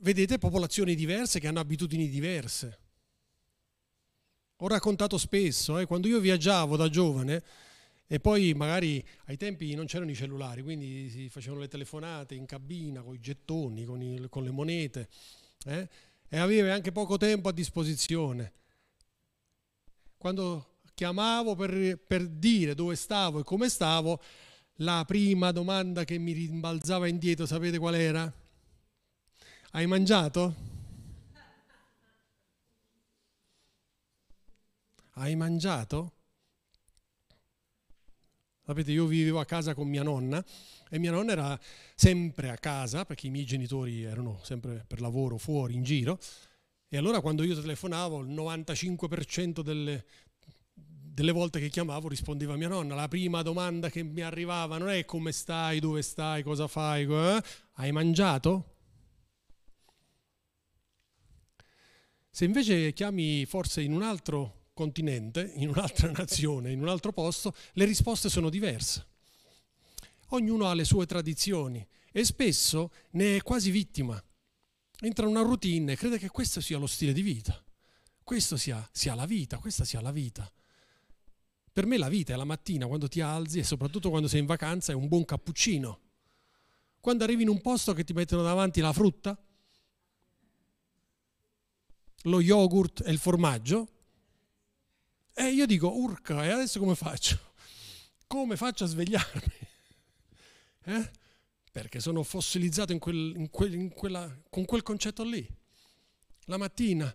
vedete 0.00 0.36
popolazioni 0.36 0.94
diverse 0.94 1.40
che 1.40 1.48
hanno 1.48 1.60
abitudini 1.60 2.10
diverse. 2.10 2.78
Ho 4.56 4.68
raccontato 4.68 5.16
spesso, 5.16 5.78
eh, 5.78 5.86
quando 5.86 6.06
io 6.06 6.20
viaggiavo 6.20 6.76
da 6.76 6.90
giovane, 6.90 7.42
e 8.06 8.20
poi 8.20 8.52
magari 8.52 9.02
ai 9.24 9.38
tempi 9.38 9.74
non 9.74 9.86
c'erano 9.86 10.10
i 10.10 10.16
cellulari, 10.16 10.62
quindi 10.62 11.08
si 11.08 11.30
facevano 11.30 11.62
le 11.62 11.68
telefonate 11.68 12.34
in 12.34 12.44
cabina 12.44 13.00
con 13.00 13.14
i 13.14 13.20
gettoni, 13.20 13.86
con, 13.86 14.02
i, 14.02 14.26
con 14.28 14.44
le 14.44 14.50
monete, 14.50 15.08
eh, 15.64 15.88
e 16.28 16.36
avevi 16.36 16.68
anche 16.68 16.92
poco 16.92 17.16
tempo 17.16 17.48
a 17.48 17.52
disposizione. 17.52 18.52
Quando 20.18 20.71
chiamavo 20.94 21.54
per, 21.54 21.98
per 21.98 22.26
dire 22.26 22.74
dove 22.74 22.96
stavo 22.96 23.40
e 23.40 23.44
come 23.44 23.68
stavo, 23.68 24.20
la 24.76 25.04
prima 25.06 25.52
domanda 25.52 26.04
che 26.04 26.18
mi 26.18 26.32
rimbalzava 26.32 27.06
indietro, 27.06 27.46
sapete 27.46 27.78
qual 27.78 27.94
era? 27.94 28.32
Hai 29.72 29.86
mangiato? 29.86 30.54
Hai 35.14 35.36
mangiato? 35.36 36.12
Sapete, 38.64 38.92
io 38.92 39.06
vivevo 39.06 39.40
a 39.40 39.44
casa 39.44 39.74
con 39.74 39.88
mia 39.88 40.02
nonna 40.02 40.42
e 40.88 40.98
mia 40.98 41.10
nonna 41.10 41.32
era 41.32 41.60
sempre 41.94 42.48
a 42.50 42.56
casa 42.56 43.04
perché 43.04 43.26
i 43.26 43.30
miei 43.30 43.44
genitori 43.44 44.04
erano 44.04 44.40
sempre 44.42 44.84
per 44.86 45.00
lavoro 45.00 45.36
fuori, 45.36 45.74
in 45.74 45.82
giro. 45.82 46.18
E 46.88 46.96
allora 46.96 47.20
quando 47.20 47.42
io 47.42 47.60
telefonavo, 47.60 48.20
il 48.20 48.28
95% 48.28 49.62
delle, 49.62 50.04
delle 51.12 51.32
volte 51.32 51.60
che 51.60 51.68
chiamavo 51.68 52.08
rispondeva 52.08 52.56
mia 52.56 52.68
nonna, 52.68 52.94
la 52.94 53.08
prima 53.08 53.42
domanda 53.42 53.90
che 53.90 54.02
mi 54.02 54.22
arrivava 54.22 54.78
non 54.78 54.88
è 54.88 55.04
come 55.04 55.30
stai, 55.30 55.78
dove 55.78 56.00
stai, 56.00 56.42
cosa 56.42 56.66
fai, 56.68 57.04
eh? 57.04 57.42
hai 57.74 57.92
mangiato? 57.92 58.70
Se 62.30 62.46
invece 62.46 62.94
chiami 62.94 63.44
forse 63.44 63.82
in 63.82 63.92
un 63.92 64.02
altro 64.02 64.68
continente, 64.72 65.52
in 65.56 65.68
un'altra 65.68 66.10
nazione, 66.16 66.72
in 66.72 66.80
un 66.80 66.88
altro 66.88 67.12
posto, 67.12 67.54
le 67.74 67.84
risposte 67.84 68.30
sono 68.30 68.48
diverse. 68.48 69.06
Ognuno 70.28 70.66
ha 70.66 70.72
le 70.72 70.84
sue 70.84 71.04
tradizioni 71.04 71.86
e 72.10 72.24
spesso 72.24 72.90
ne 73.10 73.36
è 73.36 73.42
quasi 73.42 73.70
vittima. 73.70 74.22
Entra 75.00 75.26
in 75.26 75.32
una 75.32 75.42
routine 75.42 75.92
e 75.92 75.96
crede 75.96 76.16
che 76.16 76.30
questo 76.30 76.62
sia 76.62 76.78
lo 76.78 76.86
stile 76.86 77.12
di 77.12 77.20
vita, 77.20 77.62
questo 78.22 78.56
sia, 78.56 78.88
sia 78.92 79.14
la 79.14 79.26
vita, 79.26 79.58
questa 79.58 79.84
sia 79.84 80.00
la 80.00 80.12
vita. 80.12 80.50
Per 81.72 81.86
me 81.86 81.96
la 81.96 82.10
vita 82.10 82.34
è 82.34 82.36
la 82.36 82.44
mattina 82.44 82.86
quando 82.86 83.08
ti 83.08 83.22
alzi 83.22 83.60
e 83.60 83.64
soprattutto 83.64 84.10
quando 84.10 84.28
sei 84.28 84.40
in 84.40 84.46
vacanza 84.46 84.92
è 84.92 84.94
un 84.94 85.08
buon 85.08 85.24
cappuccino. 85.24 86.00
Quando 87.00 87.24
arrivi 87.24 87.42
in 87.42 87.48
un 87.48 87.62
posto 87.62 87.94
che 87.94 88.04
ti 88.04 88.12
mettono 88.12 88.42
davanti 88.42 88.80
la 88.80 88.92
frutta, 88.92 89.36
lo 92.24 92.40
yogurt 92.40 93.02
e 93.06 93.10
il 93.10 93.18
formaggio, 93.18 93.88
e 95.34 95.48
io 95.48 95.64
dico, 95.64 95.88
urca, 95.96 96.44
e 96.44 96.50
adesso 96.50 96.78
come 96.78 96.94
faccio? 96.94 97.38
Come 98.26 98.56
faccio 98.56 98.84
a 98.84 98.86
svegliarmi? 98.86 99.52
Eh? 100.84 101.10
Perché 101.70 102.00
sono 102.00 102.24
fossilizzato 102.24 102.90
in 102.90 102.98
quel, 102.98 103.34
in 103.36 103.50
quel, 103.50 103.72
in 103.74 103.90
quella, 103.90 104.28
con 104.50 104.64
quel 104.64 104.82
concetto 104.82 105.22
lì. 105.22 105.48
La 106.46 106.56
mattina, 106.56 107.14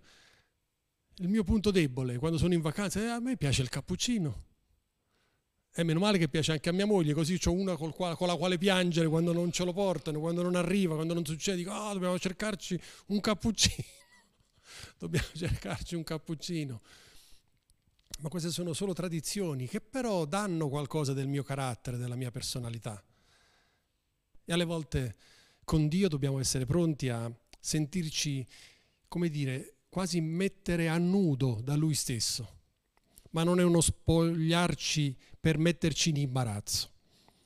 il 1.16 1.28
mio 1.28 1.44
punto 1.44 1.70
debole, 1.70 2.18
quando 2.18 2.38
sono 2.38 2.54
in 2.54 2.62
vacanza, 2.62 3.02
eh, 3.02 3.08
a 3.08 3.20
me 3.20 3.36
piace 3.36 3.62
il 3.62 3.68
cappuccino. 3.68 4.47
E 5.80 5.84
meno 5.84 6.00
male 6.00 6.18
che 6.18 6.28
piace 6.28 6.54
anche 6.54 6.70
a 6.70 6.72
mia 6.72 6.88
moglie, 6.88 7.14
così 7.14 7.40
ho 7.46 7.52
una 7.52 7.76
con 7.76 7.94
la 7.98 8.36
quale 8.36 8.58
piangere 8.58 9.08
quando 9.08 9.32
non 9.32 9.52
ce 9.52 9.64
lo 9.64 9.74
portano, 9.74 10.20
quando 10.20 10.42
non 10.42 10.56
arriva, 10.56 10.96
quando 10.96 11.14
non 11.14 11.24
succede. 11.24 11.58
Dico, 11.58 11.72
oh, 11.72 11.94
dobbiamo 11.94 12.18
cercarci 12.18 12.82
un 13.10 13.20
cappuccino. 13.20 13.86
dobbiamo 14.98 15.28
cercarci 15.36 15.94
un 15.94 16.04
cappuccino. 16.04 16.82
Ma 18.22 18.30
queste 18.30 18.50
sono 18.50 18.74
solo 18.74 18.94
tradizioni 18.94 19.68
che 19.68 19.80
però 19.80 20.26
danno 20.26 20.68
qualcosa 20.68 21.14
del 21.14 21.28
mio 21.28 21.44
carattere, 21.44 21.98
della 21.98 22.16
mia 22.16 22.32
personalità. 22.32 23.00
E 24.46 24.52
alle 24.52 24.66
volte 24.66 25.16
con 25.64 25.88
Dio 25.88 26.08
dobbiamo 26.08 26.40
essere 26.40 26.66
pronti 26.66 27.10
a 27.10 27.32
sentirci, 27.60 28.48
come 29.08 29.30
dire, 29.30 29.76
quasi 29.90 30.22
mettere 30.22 30.90
a 30.90 30.98
nudo 30.98 31.60
da 31.62 31.76
Lui 31.76 31.94
stesso. 31.94 32.57
Ma 33.38 33.44
non 33.44 33.60
è 33.60 33.64
uno 33.64 33.82
spogliarci 33.82 35.16
per 35.40 35.60
metterci 35.60 36.10
in 36.10 36.16
imbarazzo. 36.16 36.90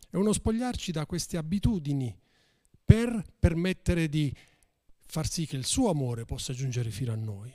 È 0.09 0.15
uno 0.15 0.31
spogliarci 0.31 0.93
da 0.93 1.05
queste 1.05 1.35
abitudini 1.35 2.17
per 2.85 3.21
permettere 3.37 4.07
di 4.07 4.33
far 5.05 5.27
sì 5.27 5.45
che 5.45 5.57
il 5.57 5.65
suo 5.65 5.89
amore 5.89 6.23
possa 6.23 6.53
giungere 6.53 6.91
fino 6.91 7.11
a 7.11 7.17
noi. 7.17 7.53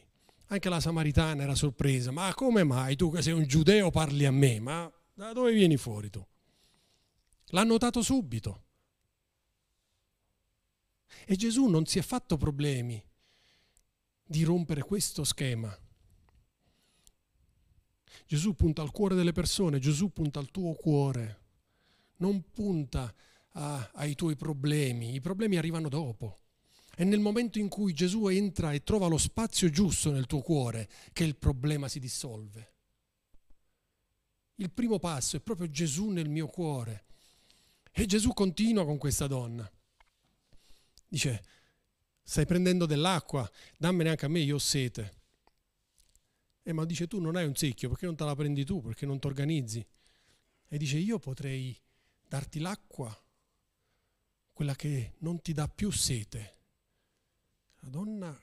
Anche 0.49 0.69
la 0.69 0.81
Samaritana 0.81 1.45
era 1.45 1.55
sorpresa, 1.55 2.11
ma 2.11 2.35
come 2.35 2.63
mai 2.63 2.95
tu 2.95 3.11
che 3.11 3.23
sei 3.23 3.33
un 3.33 3.47
giudeo 3.47 3.91
parli 3.91 4.27
a 4.27 4.31
me? 4.31 4.61
Ma 4.61 4.93
da 5.15 5.33
dove 5.33 5.55
vieni 5.55 5.79
fuori 5.79 6.11
tu? 6.11 6.23
L'ha 7.47 7.65
notato 7.65 8.03
subito. 8.03 8.65
E 11.25 11.37
Gesù 11.37 11.69
non 11.69 11.87
si 11.87 11.99
è 11.99 12.03
fatto 12.03 12.37
problemi 12.37 13.03
di 14.23 14.45
rompere 14.45 14.83
questo 14.83 15.25
schema. 15.25 15.75
Gesù 18.27 18.55
punta 18.55 18.83
al 18.83 18.91
cuore 18.91 19.15
delle 19.15 19.33
persone, 19.33 19.79
Gesù 19.79 20.13
punta 20.13 20.39
al 20.39 20.51
tuo 20.51 20.75
cuore, 20.75 21.41
non 22.17 22.51
punta 22.51 23.13
a, 23.53 23.91
ai 23.95 24.15
tuoi 24.15 24.37
problemi, 24.37 25.15
i 25.15 25.21
problemi 25.21 25.57
arrivano 25.57 25.89
dopo. 25.89 26.41
È 26.95 27.05
nel 27.05 27.21
momento 27.21 27.59
in 27.59 27.69
cui 27.69 27.93
Gesù 27.93 28.27
entra 28.29 28.73
e 28.73 28.83
trova 28.83 29.07
lo 29.07 29.19
spazio 29.19 29.69
giusto 29.69 30.11
nel 30.11 30.27
tuo 30.27 30.41
cuore 30.41 30.89
che 31.13 31.25
il 31.25 31.37
problema 31.37 31.89
si 31.89 32.01
dissolve. 32.01 32.73
Il 34.57 34.71
primo 34.71 34.99
passo 34.99 35.37
è 35.37 35.41
proprio 35.41 35.69
Gesù 35.69 36.09
nel 36.09 36.31
mio 36.31 36.47
cuore. 36.47 37.05
E 37.93 38.07
Gesù 38.07 38.33
continua 38.33 38.85
con 38.87 38.97
questa 38.97 39.27
donna. 39.27 39.71
Dice, 41.07 41.45
stai 42.23 42.47
prendendo 42.47 42.87
dell'acqua, 42.87 43.51
dammene 43.77 44.11
anche 44.11 44.25
a 44.25 44.29
me, 44.29 44.41
io 44.41 44.55
ho 44.55 44.59
sete. 44.59 45.25
E 46.69 46.73
ma 46.73 46.85
dice, 46.85 47.07
tu 47.07 47.21
non 47.21 47.37
hai 47.37 47.47
un 47.47 47.55
secchio, 47.55 47.89
perché 47.89 48.07
non 48.07 48.17
te 48.17 48.25
la 48.25 48.35
prendi 48.35 48.65
tu, 48.65 48.83
perché 48.83 49.07
non 49.07 49.21
ti 49.21 49.29
organizzi? 49.29 49.87
E 50.67 50.79
dice, 50.79 50.97
io 50.99 51.21
potrei 51.21 51.79
darti 52.27 52.59
l'acqua, 52.59 53.17
quella 54.53 54.75
che 54.75 55.13
non 55.19 55.41
ti 55.41 55.53
dà 55.53 55.69
più 55.69 55.93
sete. 55.93 56.57
La 57.83 57.89
donna 57.89 58.37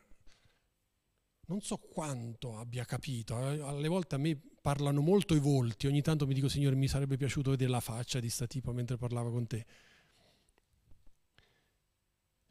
non 1.48 1.60
so 1.60 1.76
quanto 1.76 2.58
abbia 2.58 2.86
capito, 2.86 3.38
eh. 3.38 3.60
alle 3.60 3.90
volte 3.90 4.16
a 4.16 4.20
me 4.20 4.40
parlano 4.62 5.02
molto 5.02 5.36
i 5.36 5.40
volti, 5.40 5.88
ogni 5.88 6.02
tanto 6.02 6.26
mi 6.26 6.34
dico 6.34 6.48
Signore 6.48 6.78
mi 6.78 6.88
sarebbe 6.88 7.18
piaciuto 7.18 7.50
vedere 7.50 7.72
la 7.72 7.82
faccia 7.82 8.22
di 8.22 8.30
sta 8.30 8.48
tipa 8.48 8.72
mentre 8.72 8.96
parlava 8.96 9.30
con 9.32 9.48
te. 9.48 9.66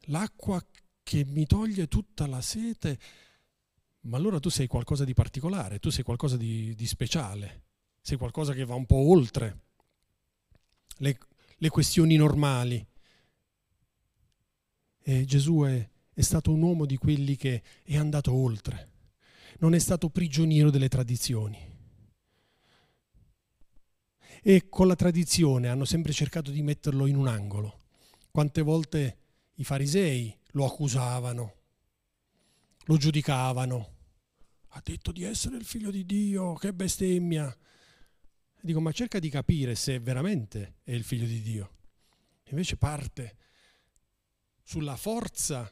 L'acqua 0.01 0.63
che 1.01 1.25
mi 1.25 1.47
toglie 1.47 1.87
tutta 1.87 2.27
la 2.27 2.41
sete, 2.41 2.99
ma 4.03 4.17
allora 4.17 4.39
tu 4.39 4.49
sei 4.49 4.67
qualcosa 4.67 5.05
di 5.05 5.13
particolare, 5.13 5.79
tu 5.79 5.89
sei 5.89 6.03
qualcosa 6.03 6.35
di, 6.37 6.75
di 6.75 6.85
speciale, 6.87 7.63
sei 8.01 8.17
qualcosa 8.17 8.53
che 8.53 8.65
va 8.65 8.75
un 8.75 8.85
po' 8.85 9.09
oltre 9.09 9.61
le, 10.97 11.17
le 11.57 11.69
questioni 11.69 12.15
normali. 12.15 12.85
E 15.05 15.25
Gesù 15.25 15.63
è, 15.63 15.89
è 16.13 16.21
stato 16.21 16.51
un 16.51 16.61
uomo 16.61 16.85
di 16.85 16.97
quelli 16.97 17.35
che 17.35 17.63
è 17.83 17.97
andato 17.97 18.33
oltre, 18.33 18.91
non 19.59 19.73
è 19.73 19.79
stato 19.79 20.09
prigioniero 20.09 20.69
delle 20.69 20.89
tradizioni. 20.89 21.71
E 24.45 24.67
con 24.67 24.87
la 24.87 24.95
tradizione 24.95 25.69
hanno 25.69 25.85
sempre 25.85 26.11
cercato 26.11 26.51
di 26.51 26.61
metterlo 26.61 27.05
in 27.05 27.15
un 27.15 27.27
angolo. 27.27 27.79
Quante 28.29 28.61
volte 28.61 29.17
i 29.55 29.63
farisei 29.63 30.37
lo 30.51 30.65
accusavano, 30.65 31.53
lo 32.85 32.97
giudicavano. 32.97 33.92
Ha 34.75 34.81
detto 34.83 35.11
di 35.11 35.23
essere 35.23 35.57
il 35.57 35.65
figlio 35.65 35.91
di 35.91 36.03
Dio, 36.03 36.55
che 36.55 36.73
bestemmia. 36.73 37.55
Dico, 38.59 38.81
ma 38.81 38.91
cerca 38.91 39.19
di 39.19 39.29
capire 39.29 39.75
se 39.75 39.99
veramente 39.99 40.77
è 40.83 40.93
il 40.93 41.03
figlio 41.03 41.27
di 41.27 41.41
Dio. 41.41 41.75
Invece 42.45 42.77
parte 42.77 43.37
sulla 44.63 44.95
forza, 44.95 45.71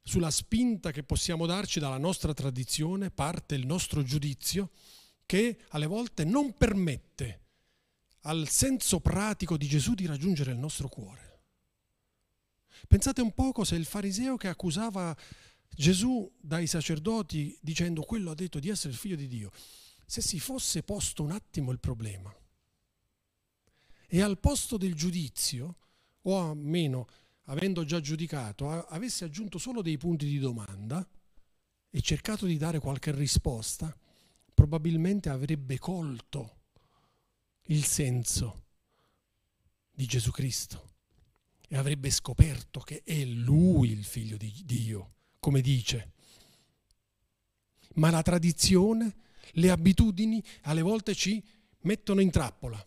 sulla 0.00 0.30
spinta 0.30 0.92
che 0.92 1.02
possiamo 1.02 1.46
darci 1.46 1.80
dalla 1.80 1.98
nostra 1.98 2.32
tradizione, 2.32 3.10
parte 3.10 3.56
il 3.56 3.66
nostro 3.66 4.02
giudizio 4.04 4.70
che 5.26 5.58
alle 5.70 5.86
volte 5.86 6.24
non 6.24 6.56
permette 6.56 7.40
al 8.22 8.48
senso 8.48 9.00
pratico 9.00 9.56
di 9.56 9.66
Gesù 9.66 9.94
di 9.94 10.06
raggiungere 10.06 10.52
il 10.52 10.58
nostro 10.58 10.88
cuore. 10.88 11.30
Pensate 12.86 13.20
un 13.20 13.32
poco 13.32 13.64
se 13.64 13.74
il 13.74 13.84
fariseo 13.84 14.36
che 14.36 14.48
accusava 14.48 15.16
Gesù 15.74 16.30
dai 16.40 16.66
sacerdoti 16.66 17.56
dicendo 17.60 18.02
quello 18.02 18.30
ha 18.30 18.34
detto 18.34 18.58
di 18.58 18.68
essere 18.68 18.92
il 18.92 18.98
figlio 18.98 19.16
di 19.16 19.28
Dio, 19.28 19.50
se 20.04 20.20
si 20.20 20.38
fosse 20.38 20.82
posto 20.82 21.22
un 21.22 21.30
attimo 21.30 21.70
il 21.70 21.80
problema 21.80 22.34
e 24.14 24.20
al 24.20 24.38
posto 24.38 24.76
del 24.76 24.94
giudizio, 24.94 25.76
o 26.24 26.50
almeno 26.50 27.08
avendo 27.44 27.82
già 27.82 27.98
giudicato, 27.98 28.68
avesse 28.88 29.24
aggiunto 29.24 29.56
solo 29.56 29.80
dei 29.80 29.96
punti 29.96 30.26
di 30.26 30.38
domanda 30.38 31.08
e 31.88 32.00
cercato 32.02 32.44
di 32.44 32.58
dare 32.58 32.78
qualche 32.78 33.10
risposta, 33.10 33.96
probabilmente 34.52 35.30
avrebbe 35.30 35.78
colto 35.78 36.60
il 37.68 37.84
senso 37.84 38.64
di 39.90 40.04
Gesù 40.04 40.30
Cristo 40.30 40.90
e 41.66 41.78
avrebbe 41.78 42.10
scoperto 42.10 42.80
che 42.80 43.02
è 43.04 43.24
lui 43.24 43.92
il 43.92 44.04
figlio 44.04 44.36
di 44.36 44.52
Dio, 44.66 45.14
come 45.42 45.60
dice. 45.60 46.12
Ma 47.94 48.10
la 48.10 48.22
tradizione, 48.22 49.16
le 49.54 49.70
abitudini 49.70 50.40
alle 50.62 50.82
volte 50.82 51.16
ci 51.16 51.42
mettono 51.80 52.20
in 52.20 52.30
trappola. 52.30 52.86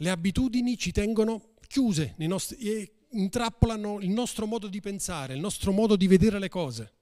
Le 0.00 0.10
abitudini 0.10 0.76
ci 0.76 0.90
tengono 0.90 1.54
chiuse 1.68 2.16
nostri, 2.16 2.56
e 2.58 2.92
intrappolano 3.10 4.00
il 4.00 4.10
nostro 4.10 4.44
modo 4.46 4.66
di 4.66 4.80
pensare, 4.80 5.34
il 5.34 5.40
nostro 5.40 5.70
modo 5.70 5.94
di 5.94 6.08
vedere 6.08 6.40
le 6.40 6.48
cose. 6.48 6.94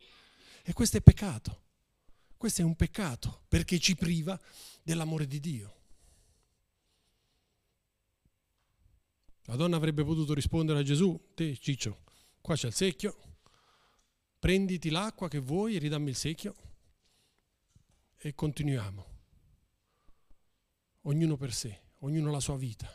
E 0.63 0.75
questo 0.75 0.99
è 0.99 1.01
peccato. 1.01 1.63
Questo 2.37 2.61
è 2.61 2.65
un 2.65 2.77
peccato 2.77 3.45
perché 3.49 3.79
ci 3.79 3.97
priva 3.97 4.39
dell'amore 4.83 5.27
di 5.27 5.41
Dio. 5.41 5.75
La 9.45 9.57
donna 9.57 9.77
avrebbe 9.77 10.05
potuto 10.05 10.35
rispondere 10.35 10.81
a 10.81 10.83
Gesù, 10.83 11.31
te 11.35 11.57
Ciccio, 11.57 12.03
qua 12.43 12.57
c'è 12.57 12.67
il 12.67 12.75
secchio, 12.75 13.36
prenditi 14.47 14.91
l'acqua 14.91 15.27
che 15.27 15.41
vuoi 15.41 15.75
e 15.75 15.81
ridammi 15.81 16.11
il 16.11 16.15
secchio 16.15 16.55
e 18.17 18.33
continuiamo. 18.33 19.07
Ognuno 21.01 21.37
per 21.37 21.53
sé, 21.53 21.81
ognuno 22.03 22.31
la 22.31 22.39
sua 22.39 22.57
vita. 22.57 22.89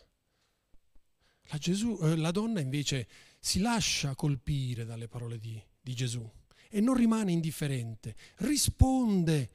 La, 1.50 1.58
Gesù, 1.58 2.00
eh, 2.04 2.16
la 2.16 2.32
donna 2.32 2.62
invece 2.62 3.06
si 3.38 3.60
lascia 3.60 4.16
colpire 4.16 4.86
dalle 4.86 5.10
parole 5.10 5.38
di, 5.40 5.62
di 5.82 5.94
Gesù 5.94 6.26
e 6.70 6.80
non 6.80 6.96
rimane 6.96 7.34
indifferente, 7.34 8.16
risponde 8.38 9.52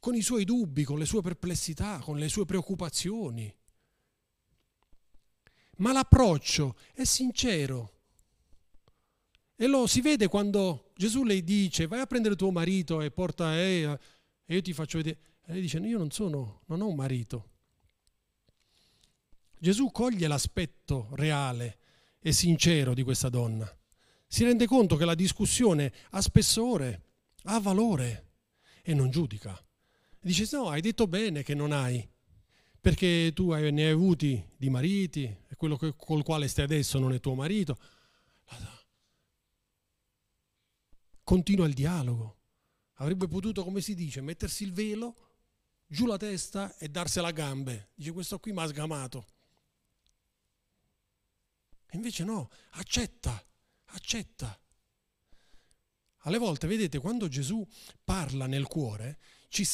con 0.00 0.16
i 0.16 0.22
suoi 0.22 0.44
dubbi, 0.44 0.82
con 0.82 0.98
le 0.98 1.06
sue 1.06 1.22
perplessità, 1.22 2.00
con 2.00 2.18
le 2.18 2.28
sue 2.28 2.44
preoccupazioni 2.44 3.54
ma 5.76 5.92
l'approccio 5.92 6.76
è 6.92 7.04
sincero. 7.04 7.98
E 9.54 9.68
lo 9.68 9.86
si 9.86 10.00
vede 10.00 10.26
quando 10.26 10.89
Gesù 11.00 11.24
le 11.24 11.42
dice 11.42 11.86
vai 11.86 12.00
a 12.00 12.06
prendere 12.06 12.36
tuo 12.36 12.50
marito 12.50 13.00
e 13.00 13.10
porta 13.10 13.56
e, 13.56 13.98
e 14.44 14.54
io 14.54 14.60
ti 14.60 14.74
faccio 14.74 14.98
vedere. 14.98 15.18
E 15.46 15.52
lei 15.52 15.62
dice 15.62 15.78
io 15.78 15.96
non 15.96 16.10
sono, 16.10 16.60
non 16.66 16.82
ho 16.82 16.88
un 16.88 16.94
marito. 16.94 17.48
Gesù 19.58 19.90
coglie 19.92 20.26
l'aspetto 20.26 21.08
reale 21.12 21.78
e 22.20 22.32
sincero 22.32 22.92
di 22.92 23.02
questa 23.02 23.30
donna. 23.30 23.66
Si 24.26 24.44
rende 24.44 24.66
conto 24.66 24.96
che 24.96 25.06
la 25.06 25.14
discussione 25.14 25.90
ha 26.10 26.20
spessore, 26.20 27.04
ha 27.44 27.58
valore 27.60 28.32
e 28.82 28.92
non 28.92 29.08
giudica. 29.08 29.58
dice 30.20 30.46
no, 30.52 30.68
hai 30.68 30.82
detto 30.82 31.06
bene 31.06 31.42
che 31.42 31.54
non 31.54 31.72
hai, 31.72 32.06
perché 32.78 33.32
tu 33.32 33.52
ne 33.52 33.86
hai 33.86 33.90
avuti 33.90 34.44
di 34.54 34.68
mariti 34.68 35.24
e 35.24 35.56
quello 35.56 35.78
col 35.78 36.22
quale 36.22 36.46
stai 36.46 36.64
adesso 36.66 36.98
non 36.98 37.14
è 37.14 37.20
tuo 37.20 37.34
marito. 37.34 37.78
Continua 41.30 41.68
il 41.68 41.74
dialogo. 41.74 42.38
Avrebbe 42.94 43.28
potuto, 43.28 43.62
come 43.62 43.80
si 43.80 43.94
dice, 43.94 44.20
mettersi 44.20 44.64
il 44.64 44.72
velo, 44.72 45.14
giù 45.86 46.04
la 46.04 46.16
testa 46.16 46.76
e 46.76 46.88
darsela 46.88 47.28
a 47.28 47.30
gambe. 47.30 47.90
Dice 47.94 48.10
questo 48.10 48.40
qui 48.40 48.50
mi 48.50 48.58
ha 48.58 48.66
sgamato. 48.66 49.28
E 51.86 51.96
invece 51.96 52.24
no, 52.24 52.50
accetta, 52.70 53.40
accetta. 53.90 54.60
Alle 56.22 56.38
volte, 56.38 56.66
vedete, 56.66 56.98
quando 56.98 57.28
Gesù 57.28 57.64
parla 58.02 58.48
nel 58.48 58.66
cuore, 58.66 59.20
ci, 59.50 59.64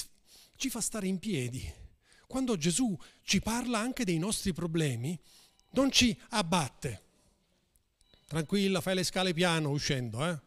ci 0.57 0.69
fa 0.69 0.83
stare 0.83 1.07
in 1.07 1.19
piedi 1.19 1.73
quando 2.27 2.59
Gesù 2.59 2.95
ci 3.23 3.41
parla 3.41 3.79
anche 3.79 4.05
dei 4.05 4.19
nostri 4.19 4.53
problemi, 4.53 5.19
non 5.71 5.91
ci 5.91 6.21
abbatte. 6.31 7.05
Tranquilla, 8.27 8.83
fai 8.83 8.97
le 8.97 9.05
scale 9.05 9.33
piano 9.33 9.71
uscendo, 9.71 10.23
eh? 10.23 10.46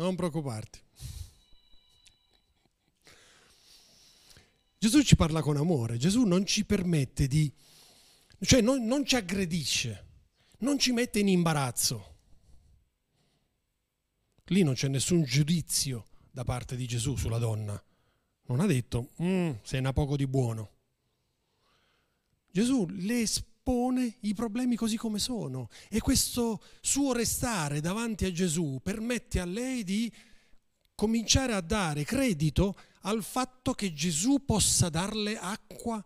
Non 0.00 0.16
preoccuparti. 0.16 0.80
Gesù 4.78 5.02
ci 5.02 5.14
parla 5.16 5.42
con 5.42 5.56
amore, 5.56 5.98
Gesù 5.98 6.24
non 6.24 6.46
ci 6.46 6.64
permette 6.64 7.26
di, 7.26 7.52
cioè 8.40 8.62
non, 8.62 8.86
non 8.86 9.04
ci 9.04 9.16
aggredisce, 9.16 10.06
non 10.60 10.78
ci 10.78 10.92
mette 10.92 11.18
in 11.18 11.28
imbarazzo. 11.28 12.16
Lì 14.46 14.62
non 14.62 14.74
c'è 14.74 14.88
nessun 14.88 15.22
giudizio 15.22 16.06
da 16.30 16.44
parte 16.44 16.76
di 16.76 16.86
Gesù 16.86 17.16
sulla 17.16 17.38
donna 17.38 17.80
non 18.50 18.60
ha 18.60 18.66
detto, 18.66 19.10
mm, 19.22 19.50
sei 19.62 19.78
una 19.78 19.92
poco 19.92 20.16
di 20.16 20.26
buono. 20.26 20.70
Gesù 22.50 22.84
le 22.88 23.24
espone 23.70 24.16
i 24.22 24.34
problemi 24.34 24.74
così 24.74 24.96
come 24.96 25.20
sono 25.20 25.68
e 25.88 26.00
questo 26.00 26.60
suo 26.80 27.12
restare 27.12 27.80
davanti 27.80 28.24
a 28.24 28.32
Gesù 28.32 28.80
permette 28.82 29.38
a 29.38 29.44
lei 29.44 29.84
di 29.84 30.12
cominciare 30.96 31.54
a 31.54 31.60
dare 31.60 32.04
credito 32.04 32.76
al 33.02 33.22
fatto 33.22 33.72
che 33.72 33.92
Gesù 33.92 34.44
possa 34.44 34.88
darle 34.88 35.38
acqua 35.38 36.04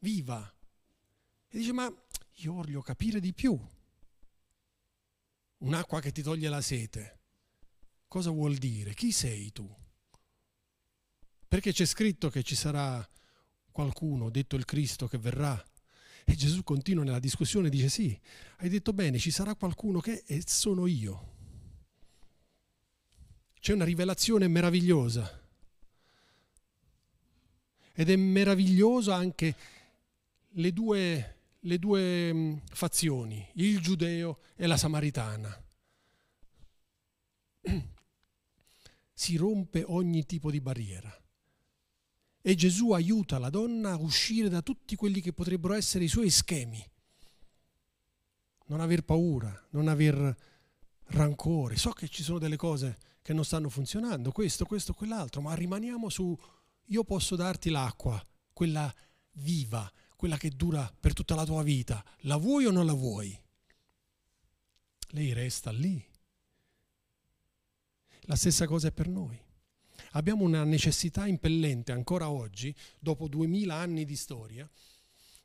viva. 0.00 0.54
E 1.48 1.58
dice, 1.58 1.72
ma 1.72 1.92
io 2.36 2.52
voglio 2.52 2.82
capire 2.82 3.18
di 3.18 3.32
più. 3.32 3.58
Un'acqua 5.58 6.00
che 6.00 6.12
ti 6.12 6.22
toglie 6.22 6.48
la 6.48 6.60
sete. 6.60 7.18
Cosa 8.06 8.30
vuol 8.30 8.56
dire? 8.56 8.94
Chi 8.94 9.10
sei 9.10 9.50
tu? 9.50 9.68
Perché 11.48 11.72
c'è 11.72 11.84
scritto 11.84 12.30
che 12.30 12.44
ci 12.44 12.54
sarà 12.54 13.06
qualcuno, 13.72 14.30
detto 14.30 14.54
il 14.54 14.64
Cristo, 14.64 15.08
che 15.08 15.18
verrà 15.18 15.60
E 16.30 16.36
Gesù 16.36 16.62
continua 16.62 17.02
nella 17.02 17.18
discussione 17.18 17.66
e 17.66 17.70
dice 17.70 17.88
sì, 17.88 18.16
hai 18.58 18.68
detto 18.68 18.92
bene, 18.92 19.18
ci 19.18 19.32
sarà 19.32 19.56
qualcuno 19.56 19.98
che 19.98 20.22
è, 20.24 20.38
sono 20.46 20.86
io. 20.86 21.32
C'è 23.58 23.72
una 23.72 23.84
rivelazione 23.84 24.46
meravigliosa. 24.46 25.42
Ed 27.92 28.10
è 28.10 28.14
meraviglioso 28.14 29.10
anche 29.10 29.56
le 30.50 30.72
due, 30.72 31.38
le 31.58 31.78
due 31.80 32.32
mm, 32.32 32.56
fazioni, 32.70 33.44
il 33.54 33.80
giudeo 33.80 34.38
e 34.54 34.68
la 34.68 34.76
samaritana. 34.76 35.64
Si 39.12 39.36
rompe 39.36 39.82
ogni 39.84 40.24
tipo 40.24 40.50
di 40.50 40.62
barriera. 40.62 41.14
E 42.42 42.54
Gesù 42.54 42.92
aiuta 42.92 43.38
la 43.38 43.50
donna 43.50 43.92
a 43.92 43.98
uscire 43.98 44.48
da 44.48 44.62
tutti 44.62 44.96
quelli 44.96 45.20
che 45.20 45.32
potrebbero 45.32 45.74
essere 45.74 46.04
i 46.04 46.08
suoi 46.08 46.30
schemi. 46.30 46.82
Non 48.66 48.80
aver 48.80 49.02
paura, 49.02 49.66
non 49.70 49.88
aver 49.88 50.36
rancore. 51.08 51.76
So 51.76 51.90
che 51.90 52.08
ci 52.08 52.22
sono 52.22 52.38
delle 52.38 52.56
cose 52.56 52.98
che 53.20 53.34
non 53.34 53.44
stanno 53.44 53.68
funzionando, 53.68 54.32
questo, 54.32 54.64
questo, 54.64 54.94
quell'altro, 54.94 55.42
ma 55.42 55.54
rimaniamo 55.54 56.08
su 56.08 56.36
io 56.86 57.04
posso 57.04 57.36
darti 57.36 57.68
l'acqua, 57.68 58.24
quella 58.52 58.92
viva, 59.32 59.90
quella 60.16 60.38
che 60.38 60.50
dura 60.50 60.90
per 60.98 61.12
tutta 61.12 61.34
la 61.34 61.44
tua 61.44 61.62
vita. 61.62 62.02
La 62.20 62.36
vuoi 62.36 62.64
o 62.64 62.70
non 62.70 62.86
la 62.86 62.94
vuoi? 62.94 63.38
Lei 65.10 65.32
resta 65.34 65.70
lì. 65.72 66.02
La 68.22 68.36
stessa 68.36 68.66
cosa 68.66 68.88
è 68.88 68.92
per 68.92 69.08
noi 69.08 69.48
abbiamo 70.12 70.44
una 70.44 70.64
necessità 70.64 71.26
impellente 71.26 71.92
ancora 71.92 72.30
oggi, 72.30 72.74
dopo 72.98 73.28
duemila 73.28 73.76
anni 73.76 74.04
di 74.04 74.16
storia, 74.16 74.68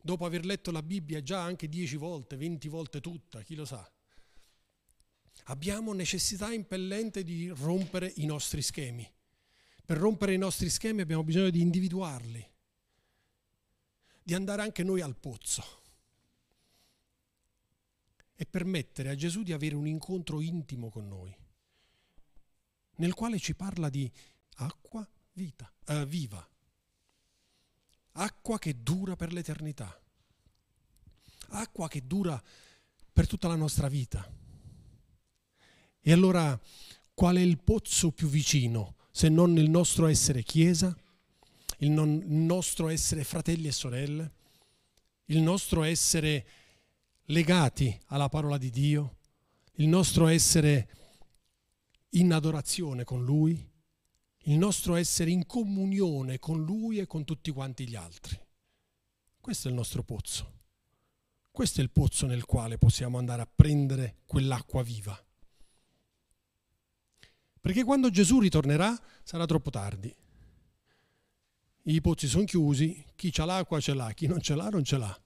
dopo 0.01 0.25
aver 0.25 0.45
letto 0.45 0.71
la 0.71 0.83
Bibbia 0.83 1.21
già 1.21 1.41
anche 1.41 1.67
dieci 1.67 1.95
volte, 1.95 2.37
venti 2.37 2.67
volte 2.67 3.01
tutta, 3.01 3.41
chi 3.41 3.55
lo 3.55 3.65
sa. 3.65 3.89
Abbiamo 5.45 5.93
necessità 5.93 6.51
impellente 6.51 7.23
di 7.23 7.49
rompere 7.49 8.11
i 8.17 8.25
nostri 8.25 8.61
schemi. 8.61 9.07
Per 9.85 9.97
rompere 9.97 10.33
i 10.33 10.37
nostri 10.37 10.69
schemi 10.69 11.01
abbiamo 11.01 11.23
bisogno 11.23 11.51
di 11.51 11.61
individuarli, 11.61 12.51
di 14.23 14.33
andare 14.33 14.63
anche 14.63 14.83
noi 14.83 15.01
al 15.01 15.15
pozzo 15.15 15.63
e 18.35 18.45
permettere 18.47 19.09
a 19.09 19.15
Gesù 19.15 19.43
di 19.43 19.53
avere 19.53 19.75
un 19.75 19.85
incontro 19.85 20.41
intimo 20.41 20.89
con 20.89 21.07
noi, 21.07 21.35
nel 22.95 23.13
quale 23.13 23.37
ci 23.37 23.53
parla 23.53 23.89
di 23.89 24.11
acqua 24.55 25.07
vita, 25.33 25.71
eh, 25.87 26.05
viva, 26.05 26.47
acqua 28.13 28.59
che 28.59 28.81
dura 28.81 29.15
per 29.15 29.33
l'eternità, 29.33 29.99
acqua 31.49 31.87
che 31.87 32.05
dura 32.05 32.41
per 33.11 33.27
tutta 33.27 33.47
la 33.47 33.55
nostra 33.55 33.87
vita. 33.87 34.29
E 35.99 36.11
allora 36.11 36.59
qual 37.13 37.37
è 37.37 37.41
il 37.41 37.57
pozzo 37.57 38.11
più 38.11 38.27
vicino 38.27 38.95
se 39.09 39.29
non 39.29 39.57
il 39.57 39.69
nostro 39.69 40.07
essere 40.07 40.43
Chiesa, 40.43 40.95
il, 41.79 41.89
non, 41.89 42.21
il 42.21 42.33
nostro 42.33 42.89
essere 42.89 43.23
fratelli 43.23 43.67
e 43.67 43.71
sorelle, 43.71 44.31
il 45.25 45.39
nostro 45.39 45.83
essere 45.83 46.45
legati 47.27 47.97
alla 48.07 48.29
parola 48.29 48.57
di 48.57 48.69
Dio, 48.69 49.15
il 49.75 49.87
nostro 49.87 50.27
essere 50.27 50.89
in 52.09 52.33
adorazione 52.33 53.03
con 53.03 53.23
Lui, 53.23 53.73
il 54.47 54.57
nostro 54.57 54.95
essere 54.95 55.31
in 55.31 55.45
comunione 55.45 56.39
con 56.39 56.63
Lui 56.63 56.99
e 56.99 57.07
con 57.07 57.23
tutti 57.23 57.51
quanti 57.51 57.87
gli 57.87 57.95
altri. 57.95 58.39
Questo 59.39 59.67
è 59.67 59.71
il 59.71 59.77
nostro 59.77 60.03
pozzo. 60.03 60.53
Questo 61.51 61.79
è 61.79 61.83
il 61.83 61.89
pozzo 61.89 62.25
nel 62.27 62.45
quale 62.45 62.77
possiamo 62.77 63.17
andare 63.17 63.41
a 63.41 63.49
prendere 63.53 64.17
quell'acqua 64.25 64.83
viva. 64.83 65.17
Perché 67.59 67.83
quando 67.83 68.11
Gesù 68.11 68.39
ritornerà 68.39 68.99
sarà 69.23 69.45
troppo 69.45 69.71
tardi. 69.71 70.13
I 71.87 72.01
pozzi 72.01 72.27
sono 72.27 72.43
chiusi, 72.43 73.03
chi 73.15 73.31
ha 73.37 73.45
l'acqua 73.45 73.79
ce 73.79 73.93
l'ha, 73.93 74.11
chi 74.13 74.27
non 74.27 74.41
ce 74.41 74.55
l'ha 74.55 74.69
non 74.69 74.83
ce 74.83 74.97
l'ha. 74.97 75.24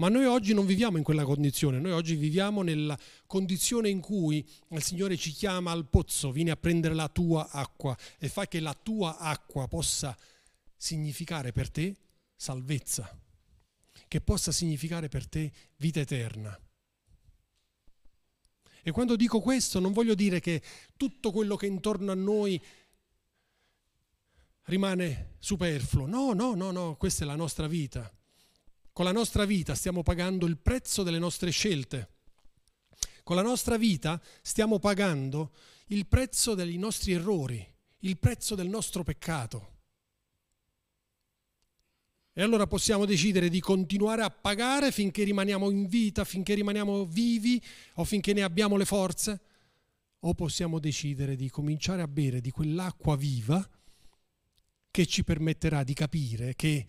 Ma 0.00 0.08
noi 0.08 0.24
oggi 0.24 0.54
non 0.54 0.64
viviamo 0.64 0.96
in 0.96 1.02
quella 1.02 1.24
condizione, 1.24 1.78
noi 1.78 1.92
oggi 1.92 2.14
viviamo 2.14 2.62
nella 2.62 2.98
condizione 3.26 3.90
in 3.90 4.00
cui 4.00 4.48
il 4.68 4.82
Signore 4.82 5.18
ci 5.18 5.30
chiama 5.30 5.72
al 5.72 5.90
pozzo, 5.90 6.32
vieni 6.32 6.48
a 6.48 6.56
prendere 6.56 6.94
la 6.94 7.10
tua 7.10 7.50
acqua 7.50 7.94
e 8.18 8.30
fa 8.30 8.48
che 8.48 8.60
la 8.60 8.72
tua 8.72 9.18
acqua 9.18 9.68
possa 9.68 10.16
significare 10.74 11.52
per 11.52 11.70
te 11.70 11.94
salvezza, 12.34 13.14
che 14.08 14.20
possa 14.22 14.52
significare 14.52 15.08
per 15.08 15.28
te 15.28 15.52
vita 15.76 16.00
eterna. 16.00 16.58
E 18.82 18.90
quando 18.92 19.16
dico 19.16 19.40
questo 19.40 19.80
non 19.80 19.92
voglio 19.92 20.14
dire 20.14 20.40
che 20.40 20.62
tutto 20.96 21.30
quello 21.30 21.56
che 21.56 21.66
è 21.66 21.68
intorno 21.68 22.10
a 22.10 22.14
noi 22.14 22.58
rimane 24.62 25.34
superfluo. 25.40 26.06
No, 26.06 26.32
no, 26.32 26.54
no, 26.54 26.70
no, 26.70 26.96
questa 26.96 27.24
è 27.24 27.26
la 27.26 27.36
nostra 27.36 27.66
vita. 27.66 28.10
Con 29.00 29.08
la 29.08 29.14
nostra 29.14 29.46
vita 29.46 29.74
stiamo 29.74 30.02
pagando 30.02 30.44
il 30.44 30.58
prezzo 30.58 31.02
delle 31.02 31.18
nostre 31.18 31.50
scelte. 31.50 32.16
Con 33.22 33.34
la 33.34 33.40
nostra 33.40 33.78
vita 33.78 34.20
stiamo 34.42 34.78
pagando 34.78 35.52
il 35.86 36.06
prezzo 36.06 36.54
dei 36.54 36.76
nostri 36.76 37.12
errori, 37.12 37.66
il 38.00 38.18
prezzo 38.18 38.54
del 38.54 38.68
nostro 38.68 39.02
peccato. 39.02 39.78
E 42.34 42.42
allora 42.42 42.66
possiamo 42.66 43.06
decidere 43.06 43.48
di 43.48 43.58
continuare 43.60 44.20
a 44.20 44.28
pagare 44.28 44.92
finché 44.92 45.24
rimaniamo 45.24 45.70
in 45.70 45.86
vita, 45.86 46.24
finché 46.24 46.52
rimaniamo 46.52 47.06
vivi 47.06 47.58
o 47.94 48.04
finché 48.04 48.34
ne 48.34 48.42
abbiamo 48.42 48.76
le 48.76 48.84
forze, 48.84 49.40
o 50.18 50.34
possiamo 50.34 50.78
decidere 50.78 51.36
di 51.36 51.48
cominciare 51.48 52.02
a 52.02 52.06
bere 52.06 52.42
di 52.42 52.50
quell'acqua 52.50 53.16
viva 53.16 53.66
che 54.90 55.06
ci 55.06 55.24
permetterà 55.24 55.84
di 55.84 55.94
capire 55.94 56.54
che 56.54 56.86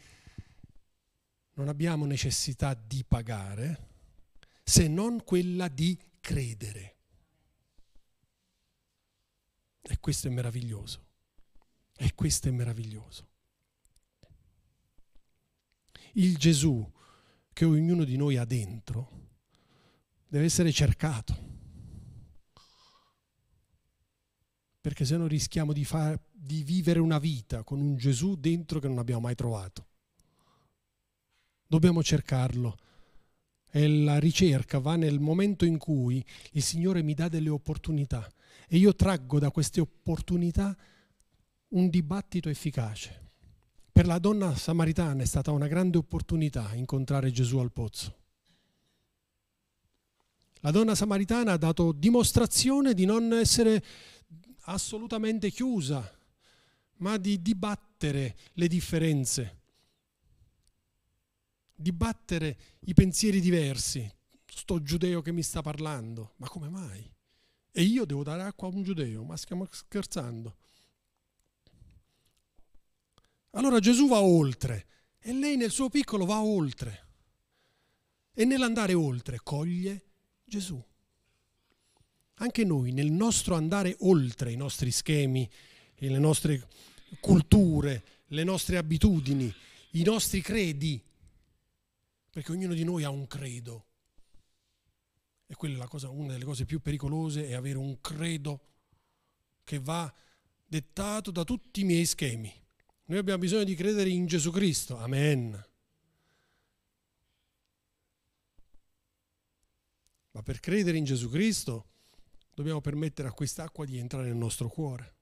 non 1.54 1.68
abbiamo 1.68 2.06
necessità 2.06 2.74
di 2.74 3.04
pagare 3.04 3.90
se 4.64 4.88
non 4.88 5.24
quella 5.24 5.68
di 5.68 5.98
credere. 6.20 6.96
E 9.82 10.00
questo 10.00 10.28
è 10.28 10.32
meraviglioso. 10.32 11.08
E 11.96 12.14
questo 12.14 12.48
è 12.48 12.52
meraviglioso. 12.52 13.28
Il 16.14 16.38
Gesù 16.38 16.90
che 17.54 17.66
ognuno 17.66 18.04
di 18.04 18.16
noi 18.16 18.38
ha 18.38 18.46
dentro 18.46 19.30
deve 20.28 20.46
essere 20.46 20.72
cercato. 20.72 21.50
Perché 24.80 25.06
se 25.06 25.18
no 25.18 25.28
rischiamo 25.28 25.74
di, 25.74 25.86
far, 25.86 26.20
di 26.32 26.64
vivere 26.64 27.00
una 27.00 27.20
vita 27.20 27.64
con 27.64 27.80
un 27.80 27.98
Gesù 27.98 28.36
dentro 28.36 28.80
che 28.80 28.88
non 28.88 28.98
abbiamo 28.98 29.22
mai 29.22 29.36
trovato 29.36 29.90
dobbiamo 31.72 32.04
cercarlo. 32.04 32.78
E 33.72 33.88
la 33.88 34.20
ricerca 34.20 34.80
va 34.80 34.98
nel 34.98 35.22
momento 35.22 35.64
in 35.64 35.78
cui 35.78 36.24
il 36.52 36.62
Signore 36.62 37.02
mi 37.02 37.14
dà 37.14 37.30
delle 37.30 37.48
opportunità 37.48 38.30
e 38.68 38.76
io 38.76 38.94
traggo 38.94 39.40
da 39.40 39.52
queste 39.52 39.80
opportunità 39.80 40.78
un 41.70 41.90
dibattito 41.90 42.50
efficace. 42.50 43.30
Per 43.90 44.06
la 44.06 44.20
donna 44.20 44.54
samaritana 44.54 45.24
è 45.24 45.26
stata 45.26 45.52
una 45.52 45.68
grande 45.68 45.98
opportunità 45.98 46.74
incontrare 46.74 47.32
Gesù 47.32 47.58
al 47.60 47.72
pozzo. 47.72 48.18
La 50.60 50.72
donna 50.72 50.94
samaritana 50.94 51.54
ha 51.54 51.58
dato 51.58 51.94
dimostrazione 51.94 52.94
di 52.94 53.06
non 53.06 53.32
essere 53.32 53.82
assolutamente 54.64 55.50
chiusa, 55.50 56.06
ma 56.98 57.16
di 57.16 57.42
dibattere 57.42 58.36
le 58.56 58.68
differenze 58.68 59.61
dibattere 61.82 62.58
i 62.82 62.94
pensieri 62.94 63.40
diversi. 63.40 64.10
Sto 64.46 64.82
giudeo 64.82 65.22
che 65.22 65.32
mi 65.32 65.44
sta 65.44 65.62
parlando, 65.62 66.34
ma 66.38 66.48
come 66.48 66.70
mai? 66.70 67.10
E 67.72 67.82
io 67.84 68.06
devo 68.06 68.24
dare 68.24 68.44
acqua 68.44 68.68
a 68.68 68.72
un 68.72 68.84
giudeo, 68.84 69.24
ma 69.24 69.38
stiamo 69.38 69.68
scherzando. 69.70 70.58
Allora 73.52 73.80
Gesù 73.80 74.08
va 74.08 74.22
oltre 74.22 74.88
e 75.20 75.34
lei 75.34 75.58
nel 75.58 75.72
suo 75.72 75.90
piccolo 75.90 76.26
va 76.26 76.42
oltre. 76.42 77.08
E 78.34 78.46
nell'andare 78.46 78.94
oltre 78.94 79.40
coglie 79.44 80.06
Gesù. 80.44 80.82
Anche 82.36 82.64
noi 82.64 82.92
nel 82.92 83.12
nostro 83.12 83.56
andare 83.56 83.96
oltre 84.00 84.52
i 84.52 84.56
nostri 84.56 84.92
schemi, 84.92 85.50
le 85.96 86.18
nostre 86.18 86.68
culture, 87.20 88.04
le 88.28 88.44
nostre 88.44 88.78
abitudini, 88.78 89.54
i 89.92 90.04
nostri 90.04 90.42
credi, 90.42 91.02
perché 92.32 92.52
ognuno 92.54 92.74
di 92.74 92.84
noi 92.84 93.04
ha 93.04 93.10
un 93.10 93.28
credo. 93.28 93.86
E 95.46 95.54
quella 95.54 95.84
è 95.84 95.88
cosa, 95.88 96.10
una 96.10 96.32
delle 96.32 96.46
cose 96.46 96.66
più 96.66 96.80
pericolose 96.80 97.48
è 97.48 97.54
avere 97.54 97.78
un 97.78 98.00
credo 98.00 98.68
che 99.66 99.80
va 99.80 100.12
dettato 100.66 101.30
da 101.30 101.44
tutti 101.44 101.82
i 101.82 101.84
miei 101.84 102.06
schemi. 102.06 102.52
Noi 103.06 103.20
abbiamo 103.20 103.40
bisogno 103.40 103.66
di 103.66 103.76
credere 103.76 104.10
in 104.10 104.26
Gesù 104.26 104.50
Cristo. 104.50 104.98
Amen. 104.98 105.62
Ma 110.32 110.42
per 110.42 110.62
credere 110.62 110.98
in 110.98 111.04
Gesù 111.04 111.30
Cristo 111.30 111.90
dobbiamo 112.56 112.80
permettere 112.80 113.28
a 113.28 113.34
quest'acqua 113.34 113.84
di 113.84 113.98
entrare 113.98 114.28
nel 114.28 114.38
nostro 114.38 114.70
cuore. 114.70 115.16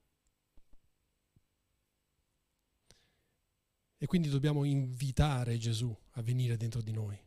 E 4.02 4.06
quindi 4.06 4.30
dobbiamo 4.30 4.64
invitare 4.64 5.58
Gesù 5.58 5.94
a 6.12 6.22
venire 6.22 6.56
dentro 6.56 6.80
di 6.80 6.90
noi. 6.90 7.22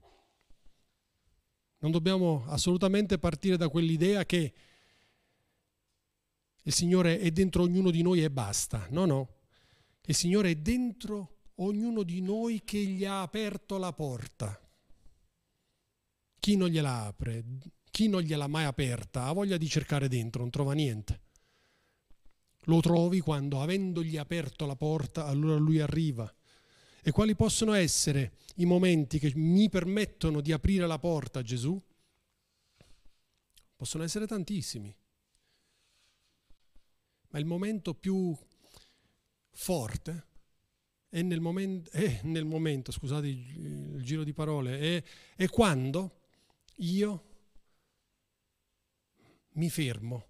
Non 1.77 1.91
dobbiamo 1.91 2.45
assolutamente 2.47 3.19
partire 3.19 3.57
da 3.57 3.69
quell'idea 3.69 4.25
che 4.25 4.53
il 6.63 6.73
Signore 6.73 7.19
è 7.19 7.29
dentro 7.29 7.62
ognuno 7.62 7.91
di 7.91 8.01
noi 8.01 8.23
e 8.23 8.31
basta. 8.31 8.88
No, 8.89 9.05
no. 9.05 9.36
Il 10.05 10.15
Signore 10.15 10.49
è 10.49 10.55
dentro 10.55 11.41
ognuno 11.57 12.01
di 12.01 12.21
noi 12.21 12.63
che 12.63 12.79
gli 12.79 13.05
ha 13.05 13.21
aperto 13.21 13.77
la 13.77 13.93
porta. 13.93 14.59
Chi 16.39 16.55
non 16.55 16.69
gliela 16.69 17.03
apre, 17.03 17.45
chi 17.91 18.07
non 18.07 18.21
gliel'ha 18.21 18.47
mai 18.47 18.65
aperta, 18.65 19.25
ha 19.25 19.33
voglia 19.33 19.57
di 19.57 19.67
cercare 19.69 20.07
dentro, 20.07 20.41
non 20.41 20.49
trova 20.49 20.73
niente. 20.73 21.21
Lo 22.62 22.79
trovi 22.79 23.19
quando, 23.19 23.62
avendogli 23.62 24.17
aperto 24.17 24.65
la 24.65 24.75
porta, 24.75 25.27
allora 25.27 25.57
lui 25.57 25.79
arriva. 25.79 26.33
E 27.05 27.11
quali 27.11 27.35
possono 27.35 27.73
essere 27.73 28.37
i 28.55 28.65
momenti 28.65 29.19
che 29.19 29.33
mi 29.35 29.67
permettono 29.67 30.39
di 30.39 30.53
aprire 30.53 30.87
la 30.87 30.99
porta 30.99 31.39
a 31.39 31.43
Gesù? 31.43 31.79
Possono 33.75 34.05
essere 34.05 34.25
tantissimi. 34.25 34.95
Ma 37.27 37.39
il 37.39 37.45
momento 37.45 37.93
più 37.93 38.33
forte 39.49 40.27
è 41.09 41.21
nel, 41.21 41.41
moment, 41.41 41.89
è 41.89 42.21
nel 42.23 42.45
momento, 42.45 42.93
scusate 42.93 43.27
il, 43.27 44.01
giro 44.01 44.23
di 44.23 44.31
parole, 44.31 44.79
è, 44.79 45.03
è 45.35 45.49
quando 45.49 46.21
io 46.77 47.31
mi 49.55 49.69
fermo 49.69 50.27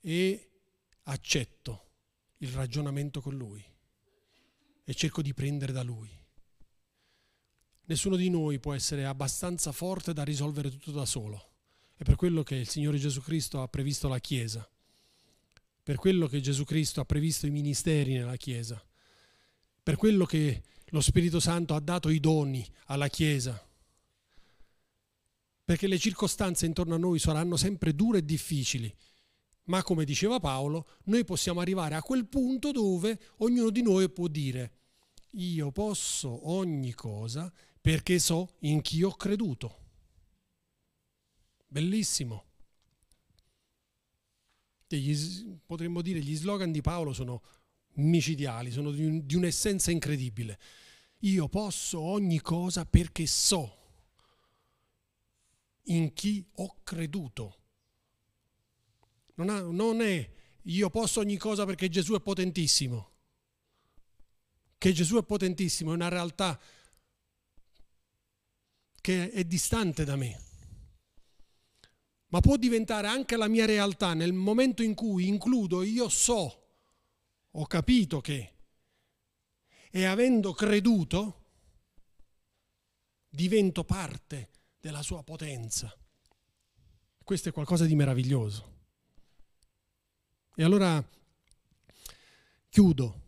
e 0.00 0.50
accetto 1.02 1.90
il 2.38 2.48
ragionamento 2.48 3.20
con 3.20 3.36
lui 3.36 3.76
e 4.88 4.94
cerco 4.94 5.20
di 5.20 5.34
prendere 5.34 5.70
da 5.70 5.82
lui. 5.82 6.08
Nessuno 7.84 8.16
di 8.16 8.30
noi 8.30 8.58
può 8.58 8.72
essere 8.72 9.04
abbastanza 9.04 9.70
forte 9.70 10.14
da 10.14 10.24
risolvere 10.24 10.70
tutto 10.70 10.92
da 10.92 11.04
solo. 11.04 11.56
È 11.94 12.04
per 12.04 12.16
quello 12.16 12.42
che 12.42 12.54
il 12.54 12.66
Signore 12.66 12.96
Gesù 12.96 13.20
Cristo 13.20 13.60
ha 13.60 13.68
previsto 13.68 14.08
la 14.08 14.18
Chiesa, 14.18 14.66
per 15.82 15.96
quello 15.96 16.26
che 16.26 16.40
Gesù 16.40 16.64
Cristo 16.64 17.02
ha 17.02 17.04
previsto 17.04 17.46
i 17.46 17.50
ministeri 17.50 18.14
nella 18.14 18.36
Chiesa, 18.36 18.82
per 19.82 19.96
quello 19.96 20.24
che 20.24 20.62
lo 20.86 21.02
Spirito 21.02 21.38
Santo 21.38 21.74
ha 21.74 21.80
dato 21.80 22.08
i 22.08 22.18
doni 22.18 22.66
alla 22.86 23.08
Chiesa, 23.08 23.62
perché 25.66 25.86
le 25.86 25.98
circostanze 25.98 26.64
intorno 26.64 26.94
a 26.94 26.98
noi 26.98 27.18
saranno 27.18 27.58
sempre 27.58 27.94
dure 27.94 28.20
e 28.20 28.24
difficili, 28.24 28.90
ma 29.68 29.82
come 29.82 30.04
diceva 30.04 30.40
Paolo, 30.40 30.88
noi 31.04 31.24
possiamo 31.24 31.60
arrivare 31.60 31.94
a 31.94 32.02
quel 32.02 32.26
punto 32.26 32.70
dove 32.70 33.18
ognuno 33.38 33.70
di 33.70 33.82
noi 33.82 34.10
può 34.10 34.26
dire, 34.28 34.72
io 35.32 35.70
posso 35.72 36.50
ogni 36.50 36.92
cosa 36.92 37.52
perché 37.80 38.18
so 38.18 38.56
in 38.60 38.80
chi 38.80 39.02
ho 39.02 39.14
creduto. 39.14 39.86
Bellissimo. 41.66 42.44
Gli, 44.88 45.58
potremmo 45.66 46.00
dire 46.00 46.20
gli 46.20 46.34
slogan 46.34 46.72
di 46.72 46.80
Paolo 46.80 47.12
sono 47.12 47.42
micidiali, 47.96 48.70
sono 48.70 48.90
di, 48.90 49.04
un, 49.04 49.26
di 49.26 49.34
un'essenza 49.34 49.90
incredibile. 49.90 50.58
Io 51.22 51.48
posso 51.48 52.00
ogni 52.00 52.40
cosa 52.40 52.86
perché 52.86 53.26
so 53.26 53.76
in 55.84 56.12
chi 56.14 56.46
ho 56.54 56.76
creduto. 56.82 57.57
Non, 59.38 59.50
ha, 59.50 59.60
non 59.60 60.00
è 60.00 60.30
io 60.62 60.90
posso 60.90 61.20
ogni 61.20 61.36
cosa 61.36 61.64
perché 61.64 61.88
Gesù 61.88 62.14
è 62.14 62.20
potentissimo. 62.20 63.12
Che 64.76 64.92
Gesù 64.92 65.16
è 65.16 65.24
potentissimo 65.24 65.92
è 65.92 65.94
una 65.94 66.08
realtà 66.08 66.60
che 69.00 69.30
è 69.30 69.44
distante 69.44 70.04
da 70.04 70.16
me. 70.16 70.42
Ma 72.30 72.40
può 72.40 72.56
diventare 72.56 73.06
anche 73.06 73.36
la 73.36 73.48
mia 73.48 73.64
realtà 73.64 74.12
nel 74.12 74.32
momento 74.32 74.82
in 74.82 74.94
cui 74.94 75.28
includo 75.28 75.82
io 75.82 76.08
so, 76.08 76.66
ho 77.50 77.66
capito 77.66 78.20
che, 78.20 78.54
e 79.90 80.04
avendo 80.04 80.52
creduto, 80.52 81.44
divento 83.28 83.84
parte 83.84 84.50
della 84.78 85.02
sua 85.02 85.22
potenza. 85.22 85.96
Questo 87.22 87.48
è 87.48 87.52
qualcosa 87.52 87.86
di 87.86 87.94
meraviglioso. 87.94 88.77
E 90.60 90.64
allora 90.64 91.00
chiudo 92.68 93.20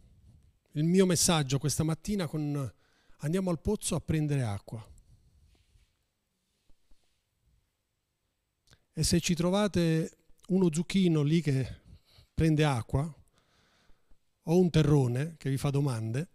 il 0.72 0.82
mio 0.82 1.06
messaggio 1.06 1.60
questa 1.60 1.84
mattina 1.84 2.26
con 2.26 2.74
andiamo 3.18 3.50
al 3.50 3.60
pozzo 3.60 3.94
a 3.94 4.00
prendere 4.00 4.42
acqua. 4.42 4.84
E 8.92 9.04
se 9.04 9.20
ci 9.20 9.36
trovate 9.36 10.16
uno 10.48 10.72
zucchino 10.72 11.22
lì 11.22 11.40
che 11.40 11.82
prende 12.34 12.64
acqua, 12.64 13.02
o 14.42 14.58
un 14.58 14.68
terrone 14.68 15.36
che 15.38 15.50
vi 15.50 15.56
fa 15.56 15.70
domande, 15.70 16.30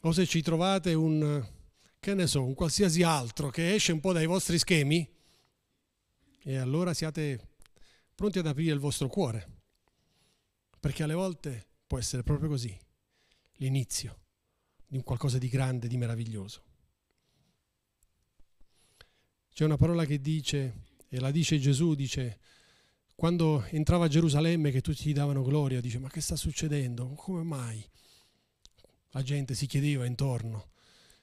o 0.00 0.12
se 0.12 0.26
ci 0.26 0.42
trovate 0.42 0.92
un, 0.92 1.48
che 1.98 2.12
ne 2.12 2.26
so, 2.26 2.44
un 2.44 2.52
qualsiasi 2.52 3.02
altro 3.02 3.48
che 3.48 3.72
esce 3.72 3.92
un 3.92 4.00
po' 4.00 4.12
dai 4.12 4.26
vostri 4.26 4.58
schemi, 4.58 5.10
e 6.42 6.56
allora 6.58 6.92
siate 6.92 7.48
pronti 8.14 8.38
ad 8.38 8.48
aprire 8.48 8.74
il 8.74 8.80
vostro 8.80 9.08
cuore, 9.08 9.59
perché 10.80 11.02
alle 11.02 11.14
volte 11.14 11.68
può 11.86 11.98
essere 11.98 12.22
proprio 12.22 12.48
così, 12.48 12.76
l'inizio 13.56 14.18
di 14.86 14.96
un 14.96 15.04
qualcosa 15.04 15.38
di 15.38 15.48
grande, 15.48 15.86
di 15.86 15.96
meraviglioso. 15.96 16.64
C'è 19.52 19.64
una 19.64 19.76
parola 19.76 20.06
che 20.06 20.20
dice, 20.20 20.86
e 21.08 21.20
la 21.20 21.30
dice 21.30 21.58
Gesù, 21.58 21.94
dice, 21.94 22.40
quando 23.14 23.62
entrava 23.66 24.06
a 24.06 24.08
Gerusalemme 24.08 24.70
che 24.70 24.80
tutti 24.80 25.08
gli 25.08 25.12
davano 25.12 25.42
gloria, 25.42 25.80
dice, 25.80 25.98
ma 25.98 26.08
che 26.08 26.22
sta 26.22 26.34
succedendo? 26.34 27.08
Come 27.10 27.42
mai? 27.42 27.86
La 29.10 29.22
gente 29.22 29.54
si 29.54 29.66
chiedeva 29.66 30.06
intorno 30.06 30.70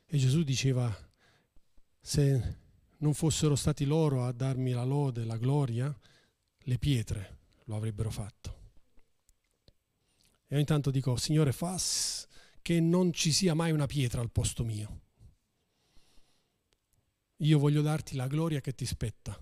e 0.06 0.18
Gesù 0.18 0.44
diceva, 0.44 0.96
se 2.00 2.60
non 3.00 3.14
fossero 3.14 3.56
stati 3.56 3.86
loro 3.86 4.26
a 4.26 4.32
darmi 4.32 4.72
la 4.72 4.84
lode, 4.84 5.26
la 5.26 5.38
gloria, 5.38 5.98
le 6.60 6.78
pietre 6.78 7.40
lo 7.66 7.76
avrebbero 7.76 8.12
fatto. 8.12 8.57
E 10.48 10.56
ogni 10.56 10.66
tanto 10.66 10.92
dico, 10.92 11.16
Signore, 11.18 11.52
fa 11.52 11.80
che 12.62 12.80
non 12.80 13.14
ci 13.14 13.32
sia 13.32 13.54
mai 13.54 13.72
una 13.72 13.86
pietra 13.86 14.22
al 14.22 14.32
posto 14.32 14.64
mio. 14.64 15.02
Io 17.38 17.60
voglio 17.60 17.82
darti 17.82 18.16
la 18.16 18.28
gloria 18.28 18.62
che 18.62 18.74
ti 18.74 18.86
spetta 18.86 19.40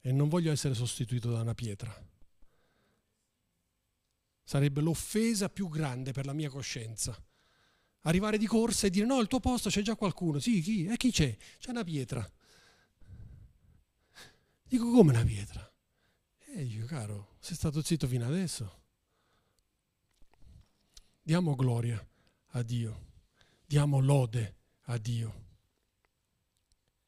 e 0.00 0.12
non 0.12 0.28
voglio 0.28 0.50
essere 0.50 0.74
sostituito 0.74 1.30
da 1.30 1.40
una 1.40 1.54
pietra. 1.54 1.94
Sarebbe 4.42 4.80
l'offesa 4.80 5.48
più 5.48 5.68
grande 5.68 6.12
per 6.12 6.26
la 6.26 6.32
mia 6.32 6.50
coscienza 6.50 7.16
arrivare 8.02 8.38
di 8.38 8.46
corsa 8.46 8.86
e 8.86 8.90
dire 8.90 9.06
no, 9.06 9.16
al 9.16 9.28
tuo 9.28 9.40
posto 9.40 9.68
c'è 9.68 9.82
già 9.82 9.96
qualcuno. 9.96 10.38
Sì, 10.38 10.60
chi? 10.60 10.86
E 10.86 10.96
chi 10.96 11.10
c'è? 11.10 11.36
C'è 11.58 11.70
una 11.70 11.84
pietra. 11.84 12.28
Dico 14.64 14.90
come 14.90 15.10
una 15.10 15.24
pietra? 15.24 15.70
E 16.46 16.64
dico, 16.64 16.86
caro, 16.86 17.36
sei 17.40 17.56
stato 17.56 17.82
zitto 17.82 18.06
fino 18.06 18.26
adesso. 18.26 18.81
Diamo 21.24 21.54
gloria 21.54 22.04
a 22.54 22.62
Dio, 22.62 23.12
diamo 23.64 24.00
lode 24.00 24.56
a 24.86 24.98
Dio 24.98 25.44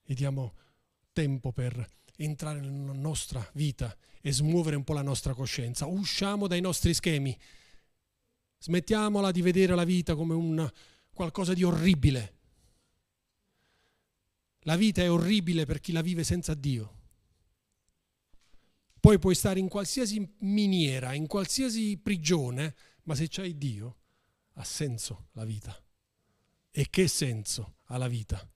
e 0.05 0.15
diamo 0.15 0.55
tempo 1.13 1.51
per 1.51 1.85
entrare 2.19 2.61
nella 2.61 2.93
nostra 2.93 3.45
vita 3.55 3.97
e 4.21 4.33
smuovere 4.33 4.77
un 4.77 4.85
po' 4.85 4.93
la 4.93 5.03
nostra 5.03 5.35
coscienza. 5.35 5.87
Usciamo 5.87 6.47
dai 6.47 6.61
nostri 6.61 6.95
schemi 6.95 7.37
Smettiamola 8.59 9.33
di 9.33 9.43
vedere 9.43 9.75
la 9.75 9.83
vita 9.83 10.15
come 10.15 10.35
un 10.35 10.71
qualcosa 11.13 11.53
di 11.53 11.65
orribile. 11.65 12.39
La 14.61 14.77
vita 14.77 15.03
è 15.03 15.11
orribile 15.11 15.67
per 15.67 15.81
chi 15.81 15.91
la 15.91 16.03
vive 16.03 16.23
senza 16.23 16.55
Dio. 16.55 17.01
Poi 19.01 19.19
puoi 19.19 19.35
stare 19.35 19.59
in 19.59 19.69
qualsiasi 19.69 20.37
miniera, 20.39 21.15
in 21.15 21.27
qualsiasi 21.27 21.99
prigione, 21.99 22.77
ma 23.03 23.17
se 23.17 23.27
c'hai 23.29 23.59
Dio 23.59 23.97
ha 24.55 24.65
senso 24.65 25.29
la 25.33 25.45
vita. 25.45 25.77
E 26.71 26.89
che 26.91 27.09
senso 27.09 27.77
ha 27.87 27.97
la 27.97 28.09
vita? 28.09 28.47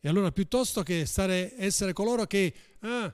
E 0.00 0.08
allora 0.08 0.30
piuttosto 0.30 0.82
che 0.82 1.04
stare, 1.04 1.54
essere 1.58 1.92
coloro 1.92 2.26
che 2.26 2.54
ah, 2.80 3.12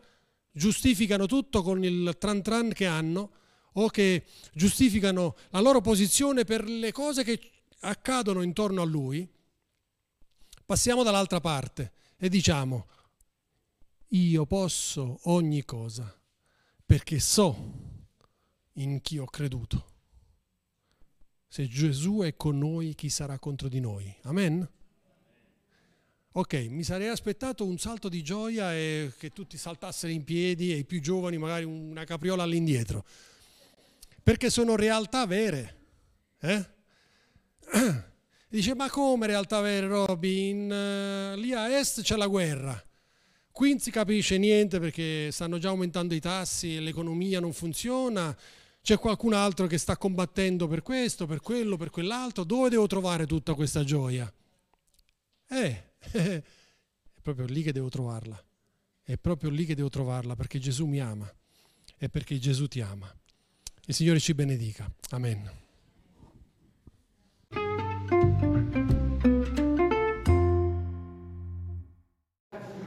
giustificano 0.50 1.26
tutto 1.26 1.62
con 1.62 1.82
il 1.82 2.16
tran 2.18 2.42
tran 2.42 2.72
che 2.72 2.86
hanno, 2.86 3.32
o 3.74 3.88
che 3.88 4.26
giustificano 4.52 5.36
la 5.50 5.60
loro 5.60 5.80
posizione 5.80 6.44
per 6.44 6.64
le 6.64 6.92
cose 6.92 7.24
che 7.24 7.40
accadono 7.80 8.42
intorno 8.42 8.82
a 8.82 8.84
lui, 8.84 9.28
passiamo 10.64 11.02
dall'altra 11.02 11.40
parte 11.40 11.92
e 12.16 12.28
diciamo, 12.28 12.86
io 14.08 14.46
posso 14.46 15.20
ogni 15.24 15.64
cosa 15.64 16.14
perché 16.84 17.18
so 17.18 17.72
in 18.74 19.00
chi 19.00 19.18
ho 19.18 19.24
creduto. 19.24 19.91
Se 21.52 21.68
Gesù 21.68 22.20
è 22.20 22.34
con 22.34 22.56
noi, 22.56 22.94
chi 22.94 23.10
sarà 23.10 23.38
contro 23.38 23.68
di 23.68 23.78
noi? 23.78 24.10
Amen? 24.22 24.66
Ok, 26.32 26.54
mi 26.70 26.82
sarei 26.82 27.08
aspettato 27.08 27.66
un 27.66 27.76
salto 27.76 28.08
di 28.08 28.22
gioia 28.22 28.72
e 28.74 29.12
che 29.18 29.34
tutti 29.34 29.58
saltassero 29.58 30.10
in 30.10 30.24
piedi 30.24 30.72
e 30.72 30.76
i 30.76 30.84
più 30.86 31.02
giovani 31.02 31.36
magari 31.36 31.64
una 31.64 32.04
capriola 32.04 32.44
all'indietro. 32.44 33.04
Perché 34.22 34.48
sono 34.48 34.76
realtà 34.76 35.26
vere. 35.26 35.76
Eh? 36.40 36.66
Dice, 38.48 38.74
ma 38.74 38.88
come 38.88 39.26
realtà 39.26 39.60
vere, 39.60 39.86
Robin? 39.88 41.34
Lì 41.36 41.52
a 41.52 41.78
est 41.78 42.00
c'è 42.00 42.16
la 42.16 42.28
guerra. 42.28 42.82
Qui 43.50 43.68
non 43.68 43.78
si 43.78 43.90
capisce 43.90 44.38
niente 44.38 44.80
perché 44.80 45.30
stanno 45.30 45.58
già 45.58 45.68
aumentando 45.68 46.14
i 46.14 46.20
tassi, 46.20 46.80
l'economia 46.80 47.40
non 47.40 47.52
funziona, 47.52 48.34
c'è 48.82 48.98
qualcun 48.98 49.32
altro 49.32 49.68
che 49.68 49.78
sta 49.78 49.96
combattendo 49.96 50.66
per 50.66 50.82
questo, 50.82 51.26
per 51.26 51.40
quello, 51.40 51.76
per 51.76 51.90
quell'altro. 51.90 52.42
Dove 52.42 52.68
devo 52.68 52.88
trovare 52.88 53.26
tutta 53.26 53.54
questa 53.54 53.84
gioia? 53.84 54.30
Eh, 55.48 55.82
è 56.10 56.42
proprio 57.22 57.46
lì 57.46 57.62
che 57.62 57.72
devo 57.72 57.88
trovarla. 57.88 58.42
È 59.04 59.16
proprio 59.16 59.50
lì 59.50 59.64
che 59.64 59.76
devo 59.76 59.88
trovarla 59.88 60.34
perché 60.34 60.58
Gesù 60.58 60.86
mi 60.86 61.00
ama 61.00 61.32
e 61.96 62.08
perché 62.08 62.38
Gesù 62.38 62.66
ti 62.66 62.80
ama. 62.80 63.08
Il 63.86 63.94
Signore 63.94 64.18
ci 64.18 64.34
benedica. 64.34 64.92
Amen. 65.10 65.60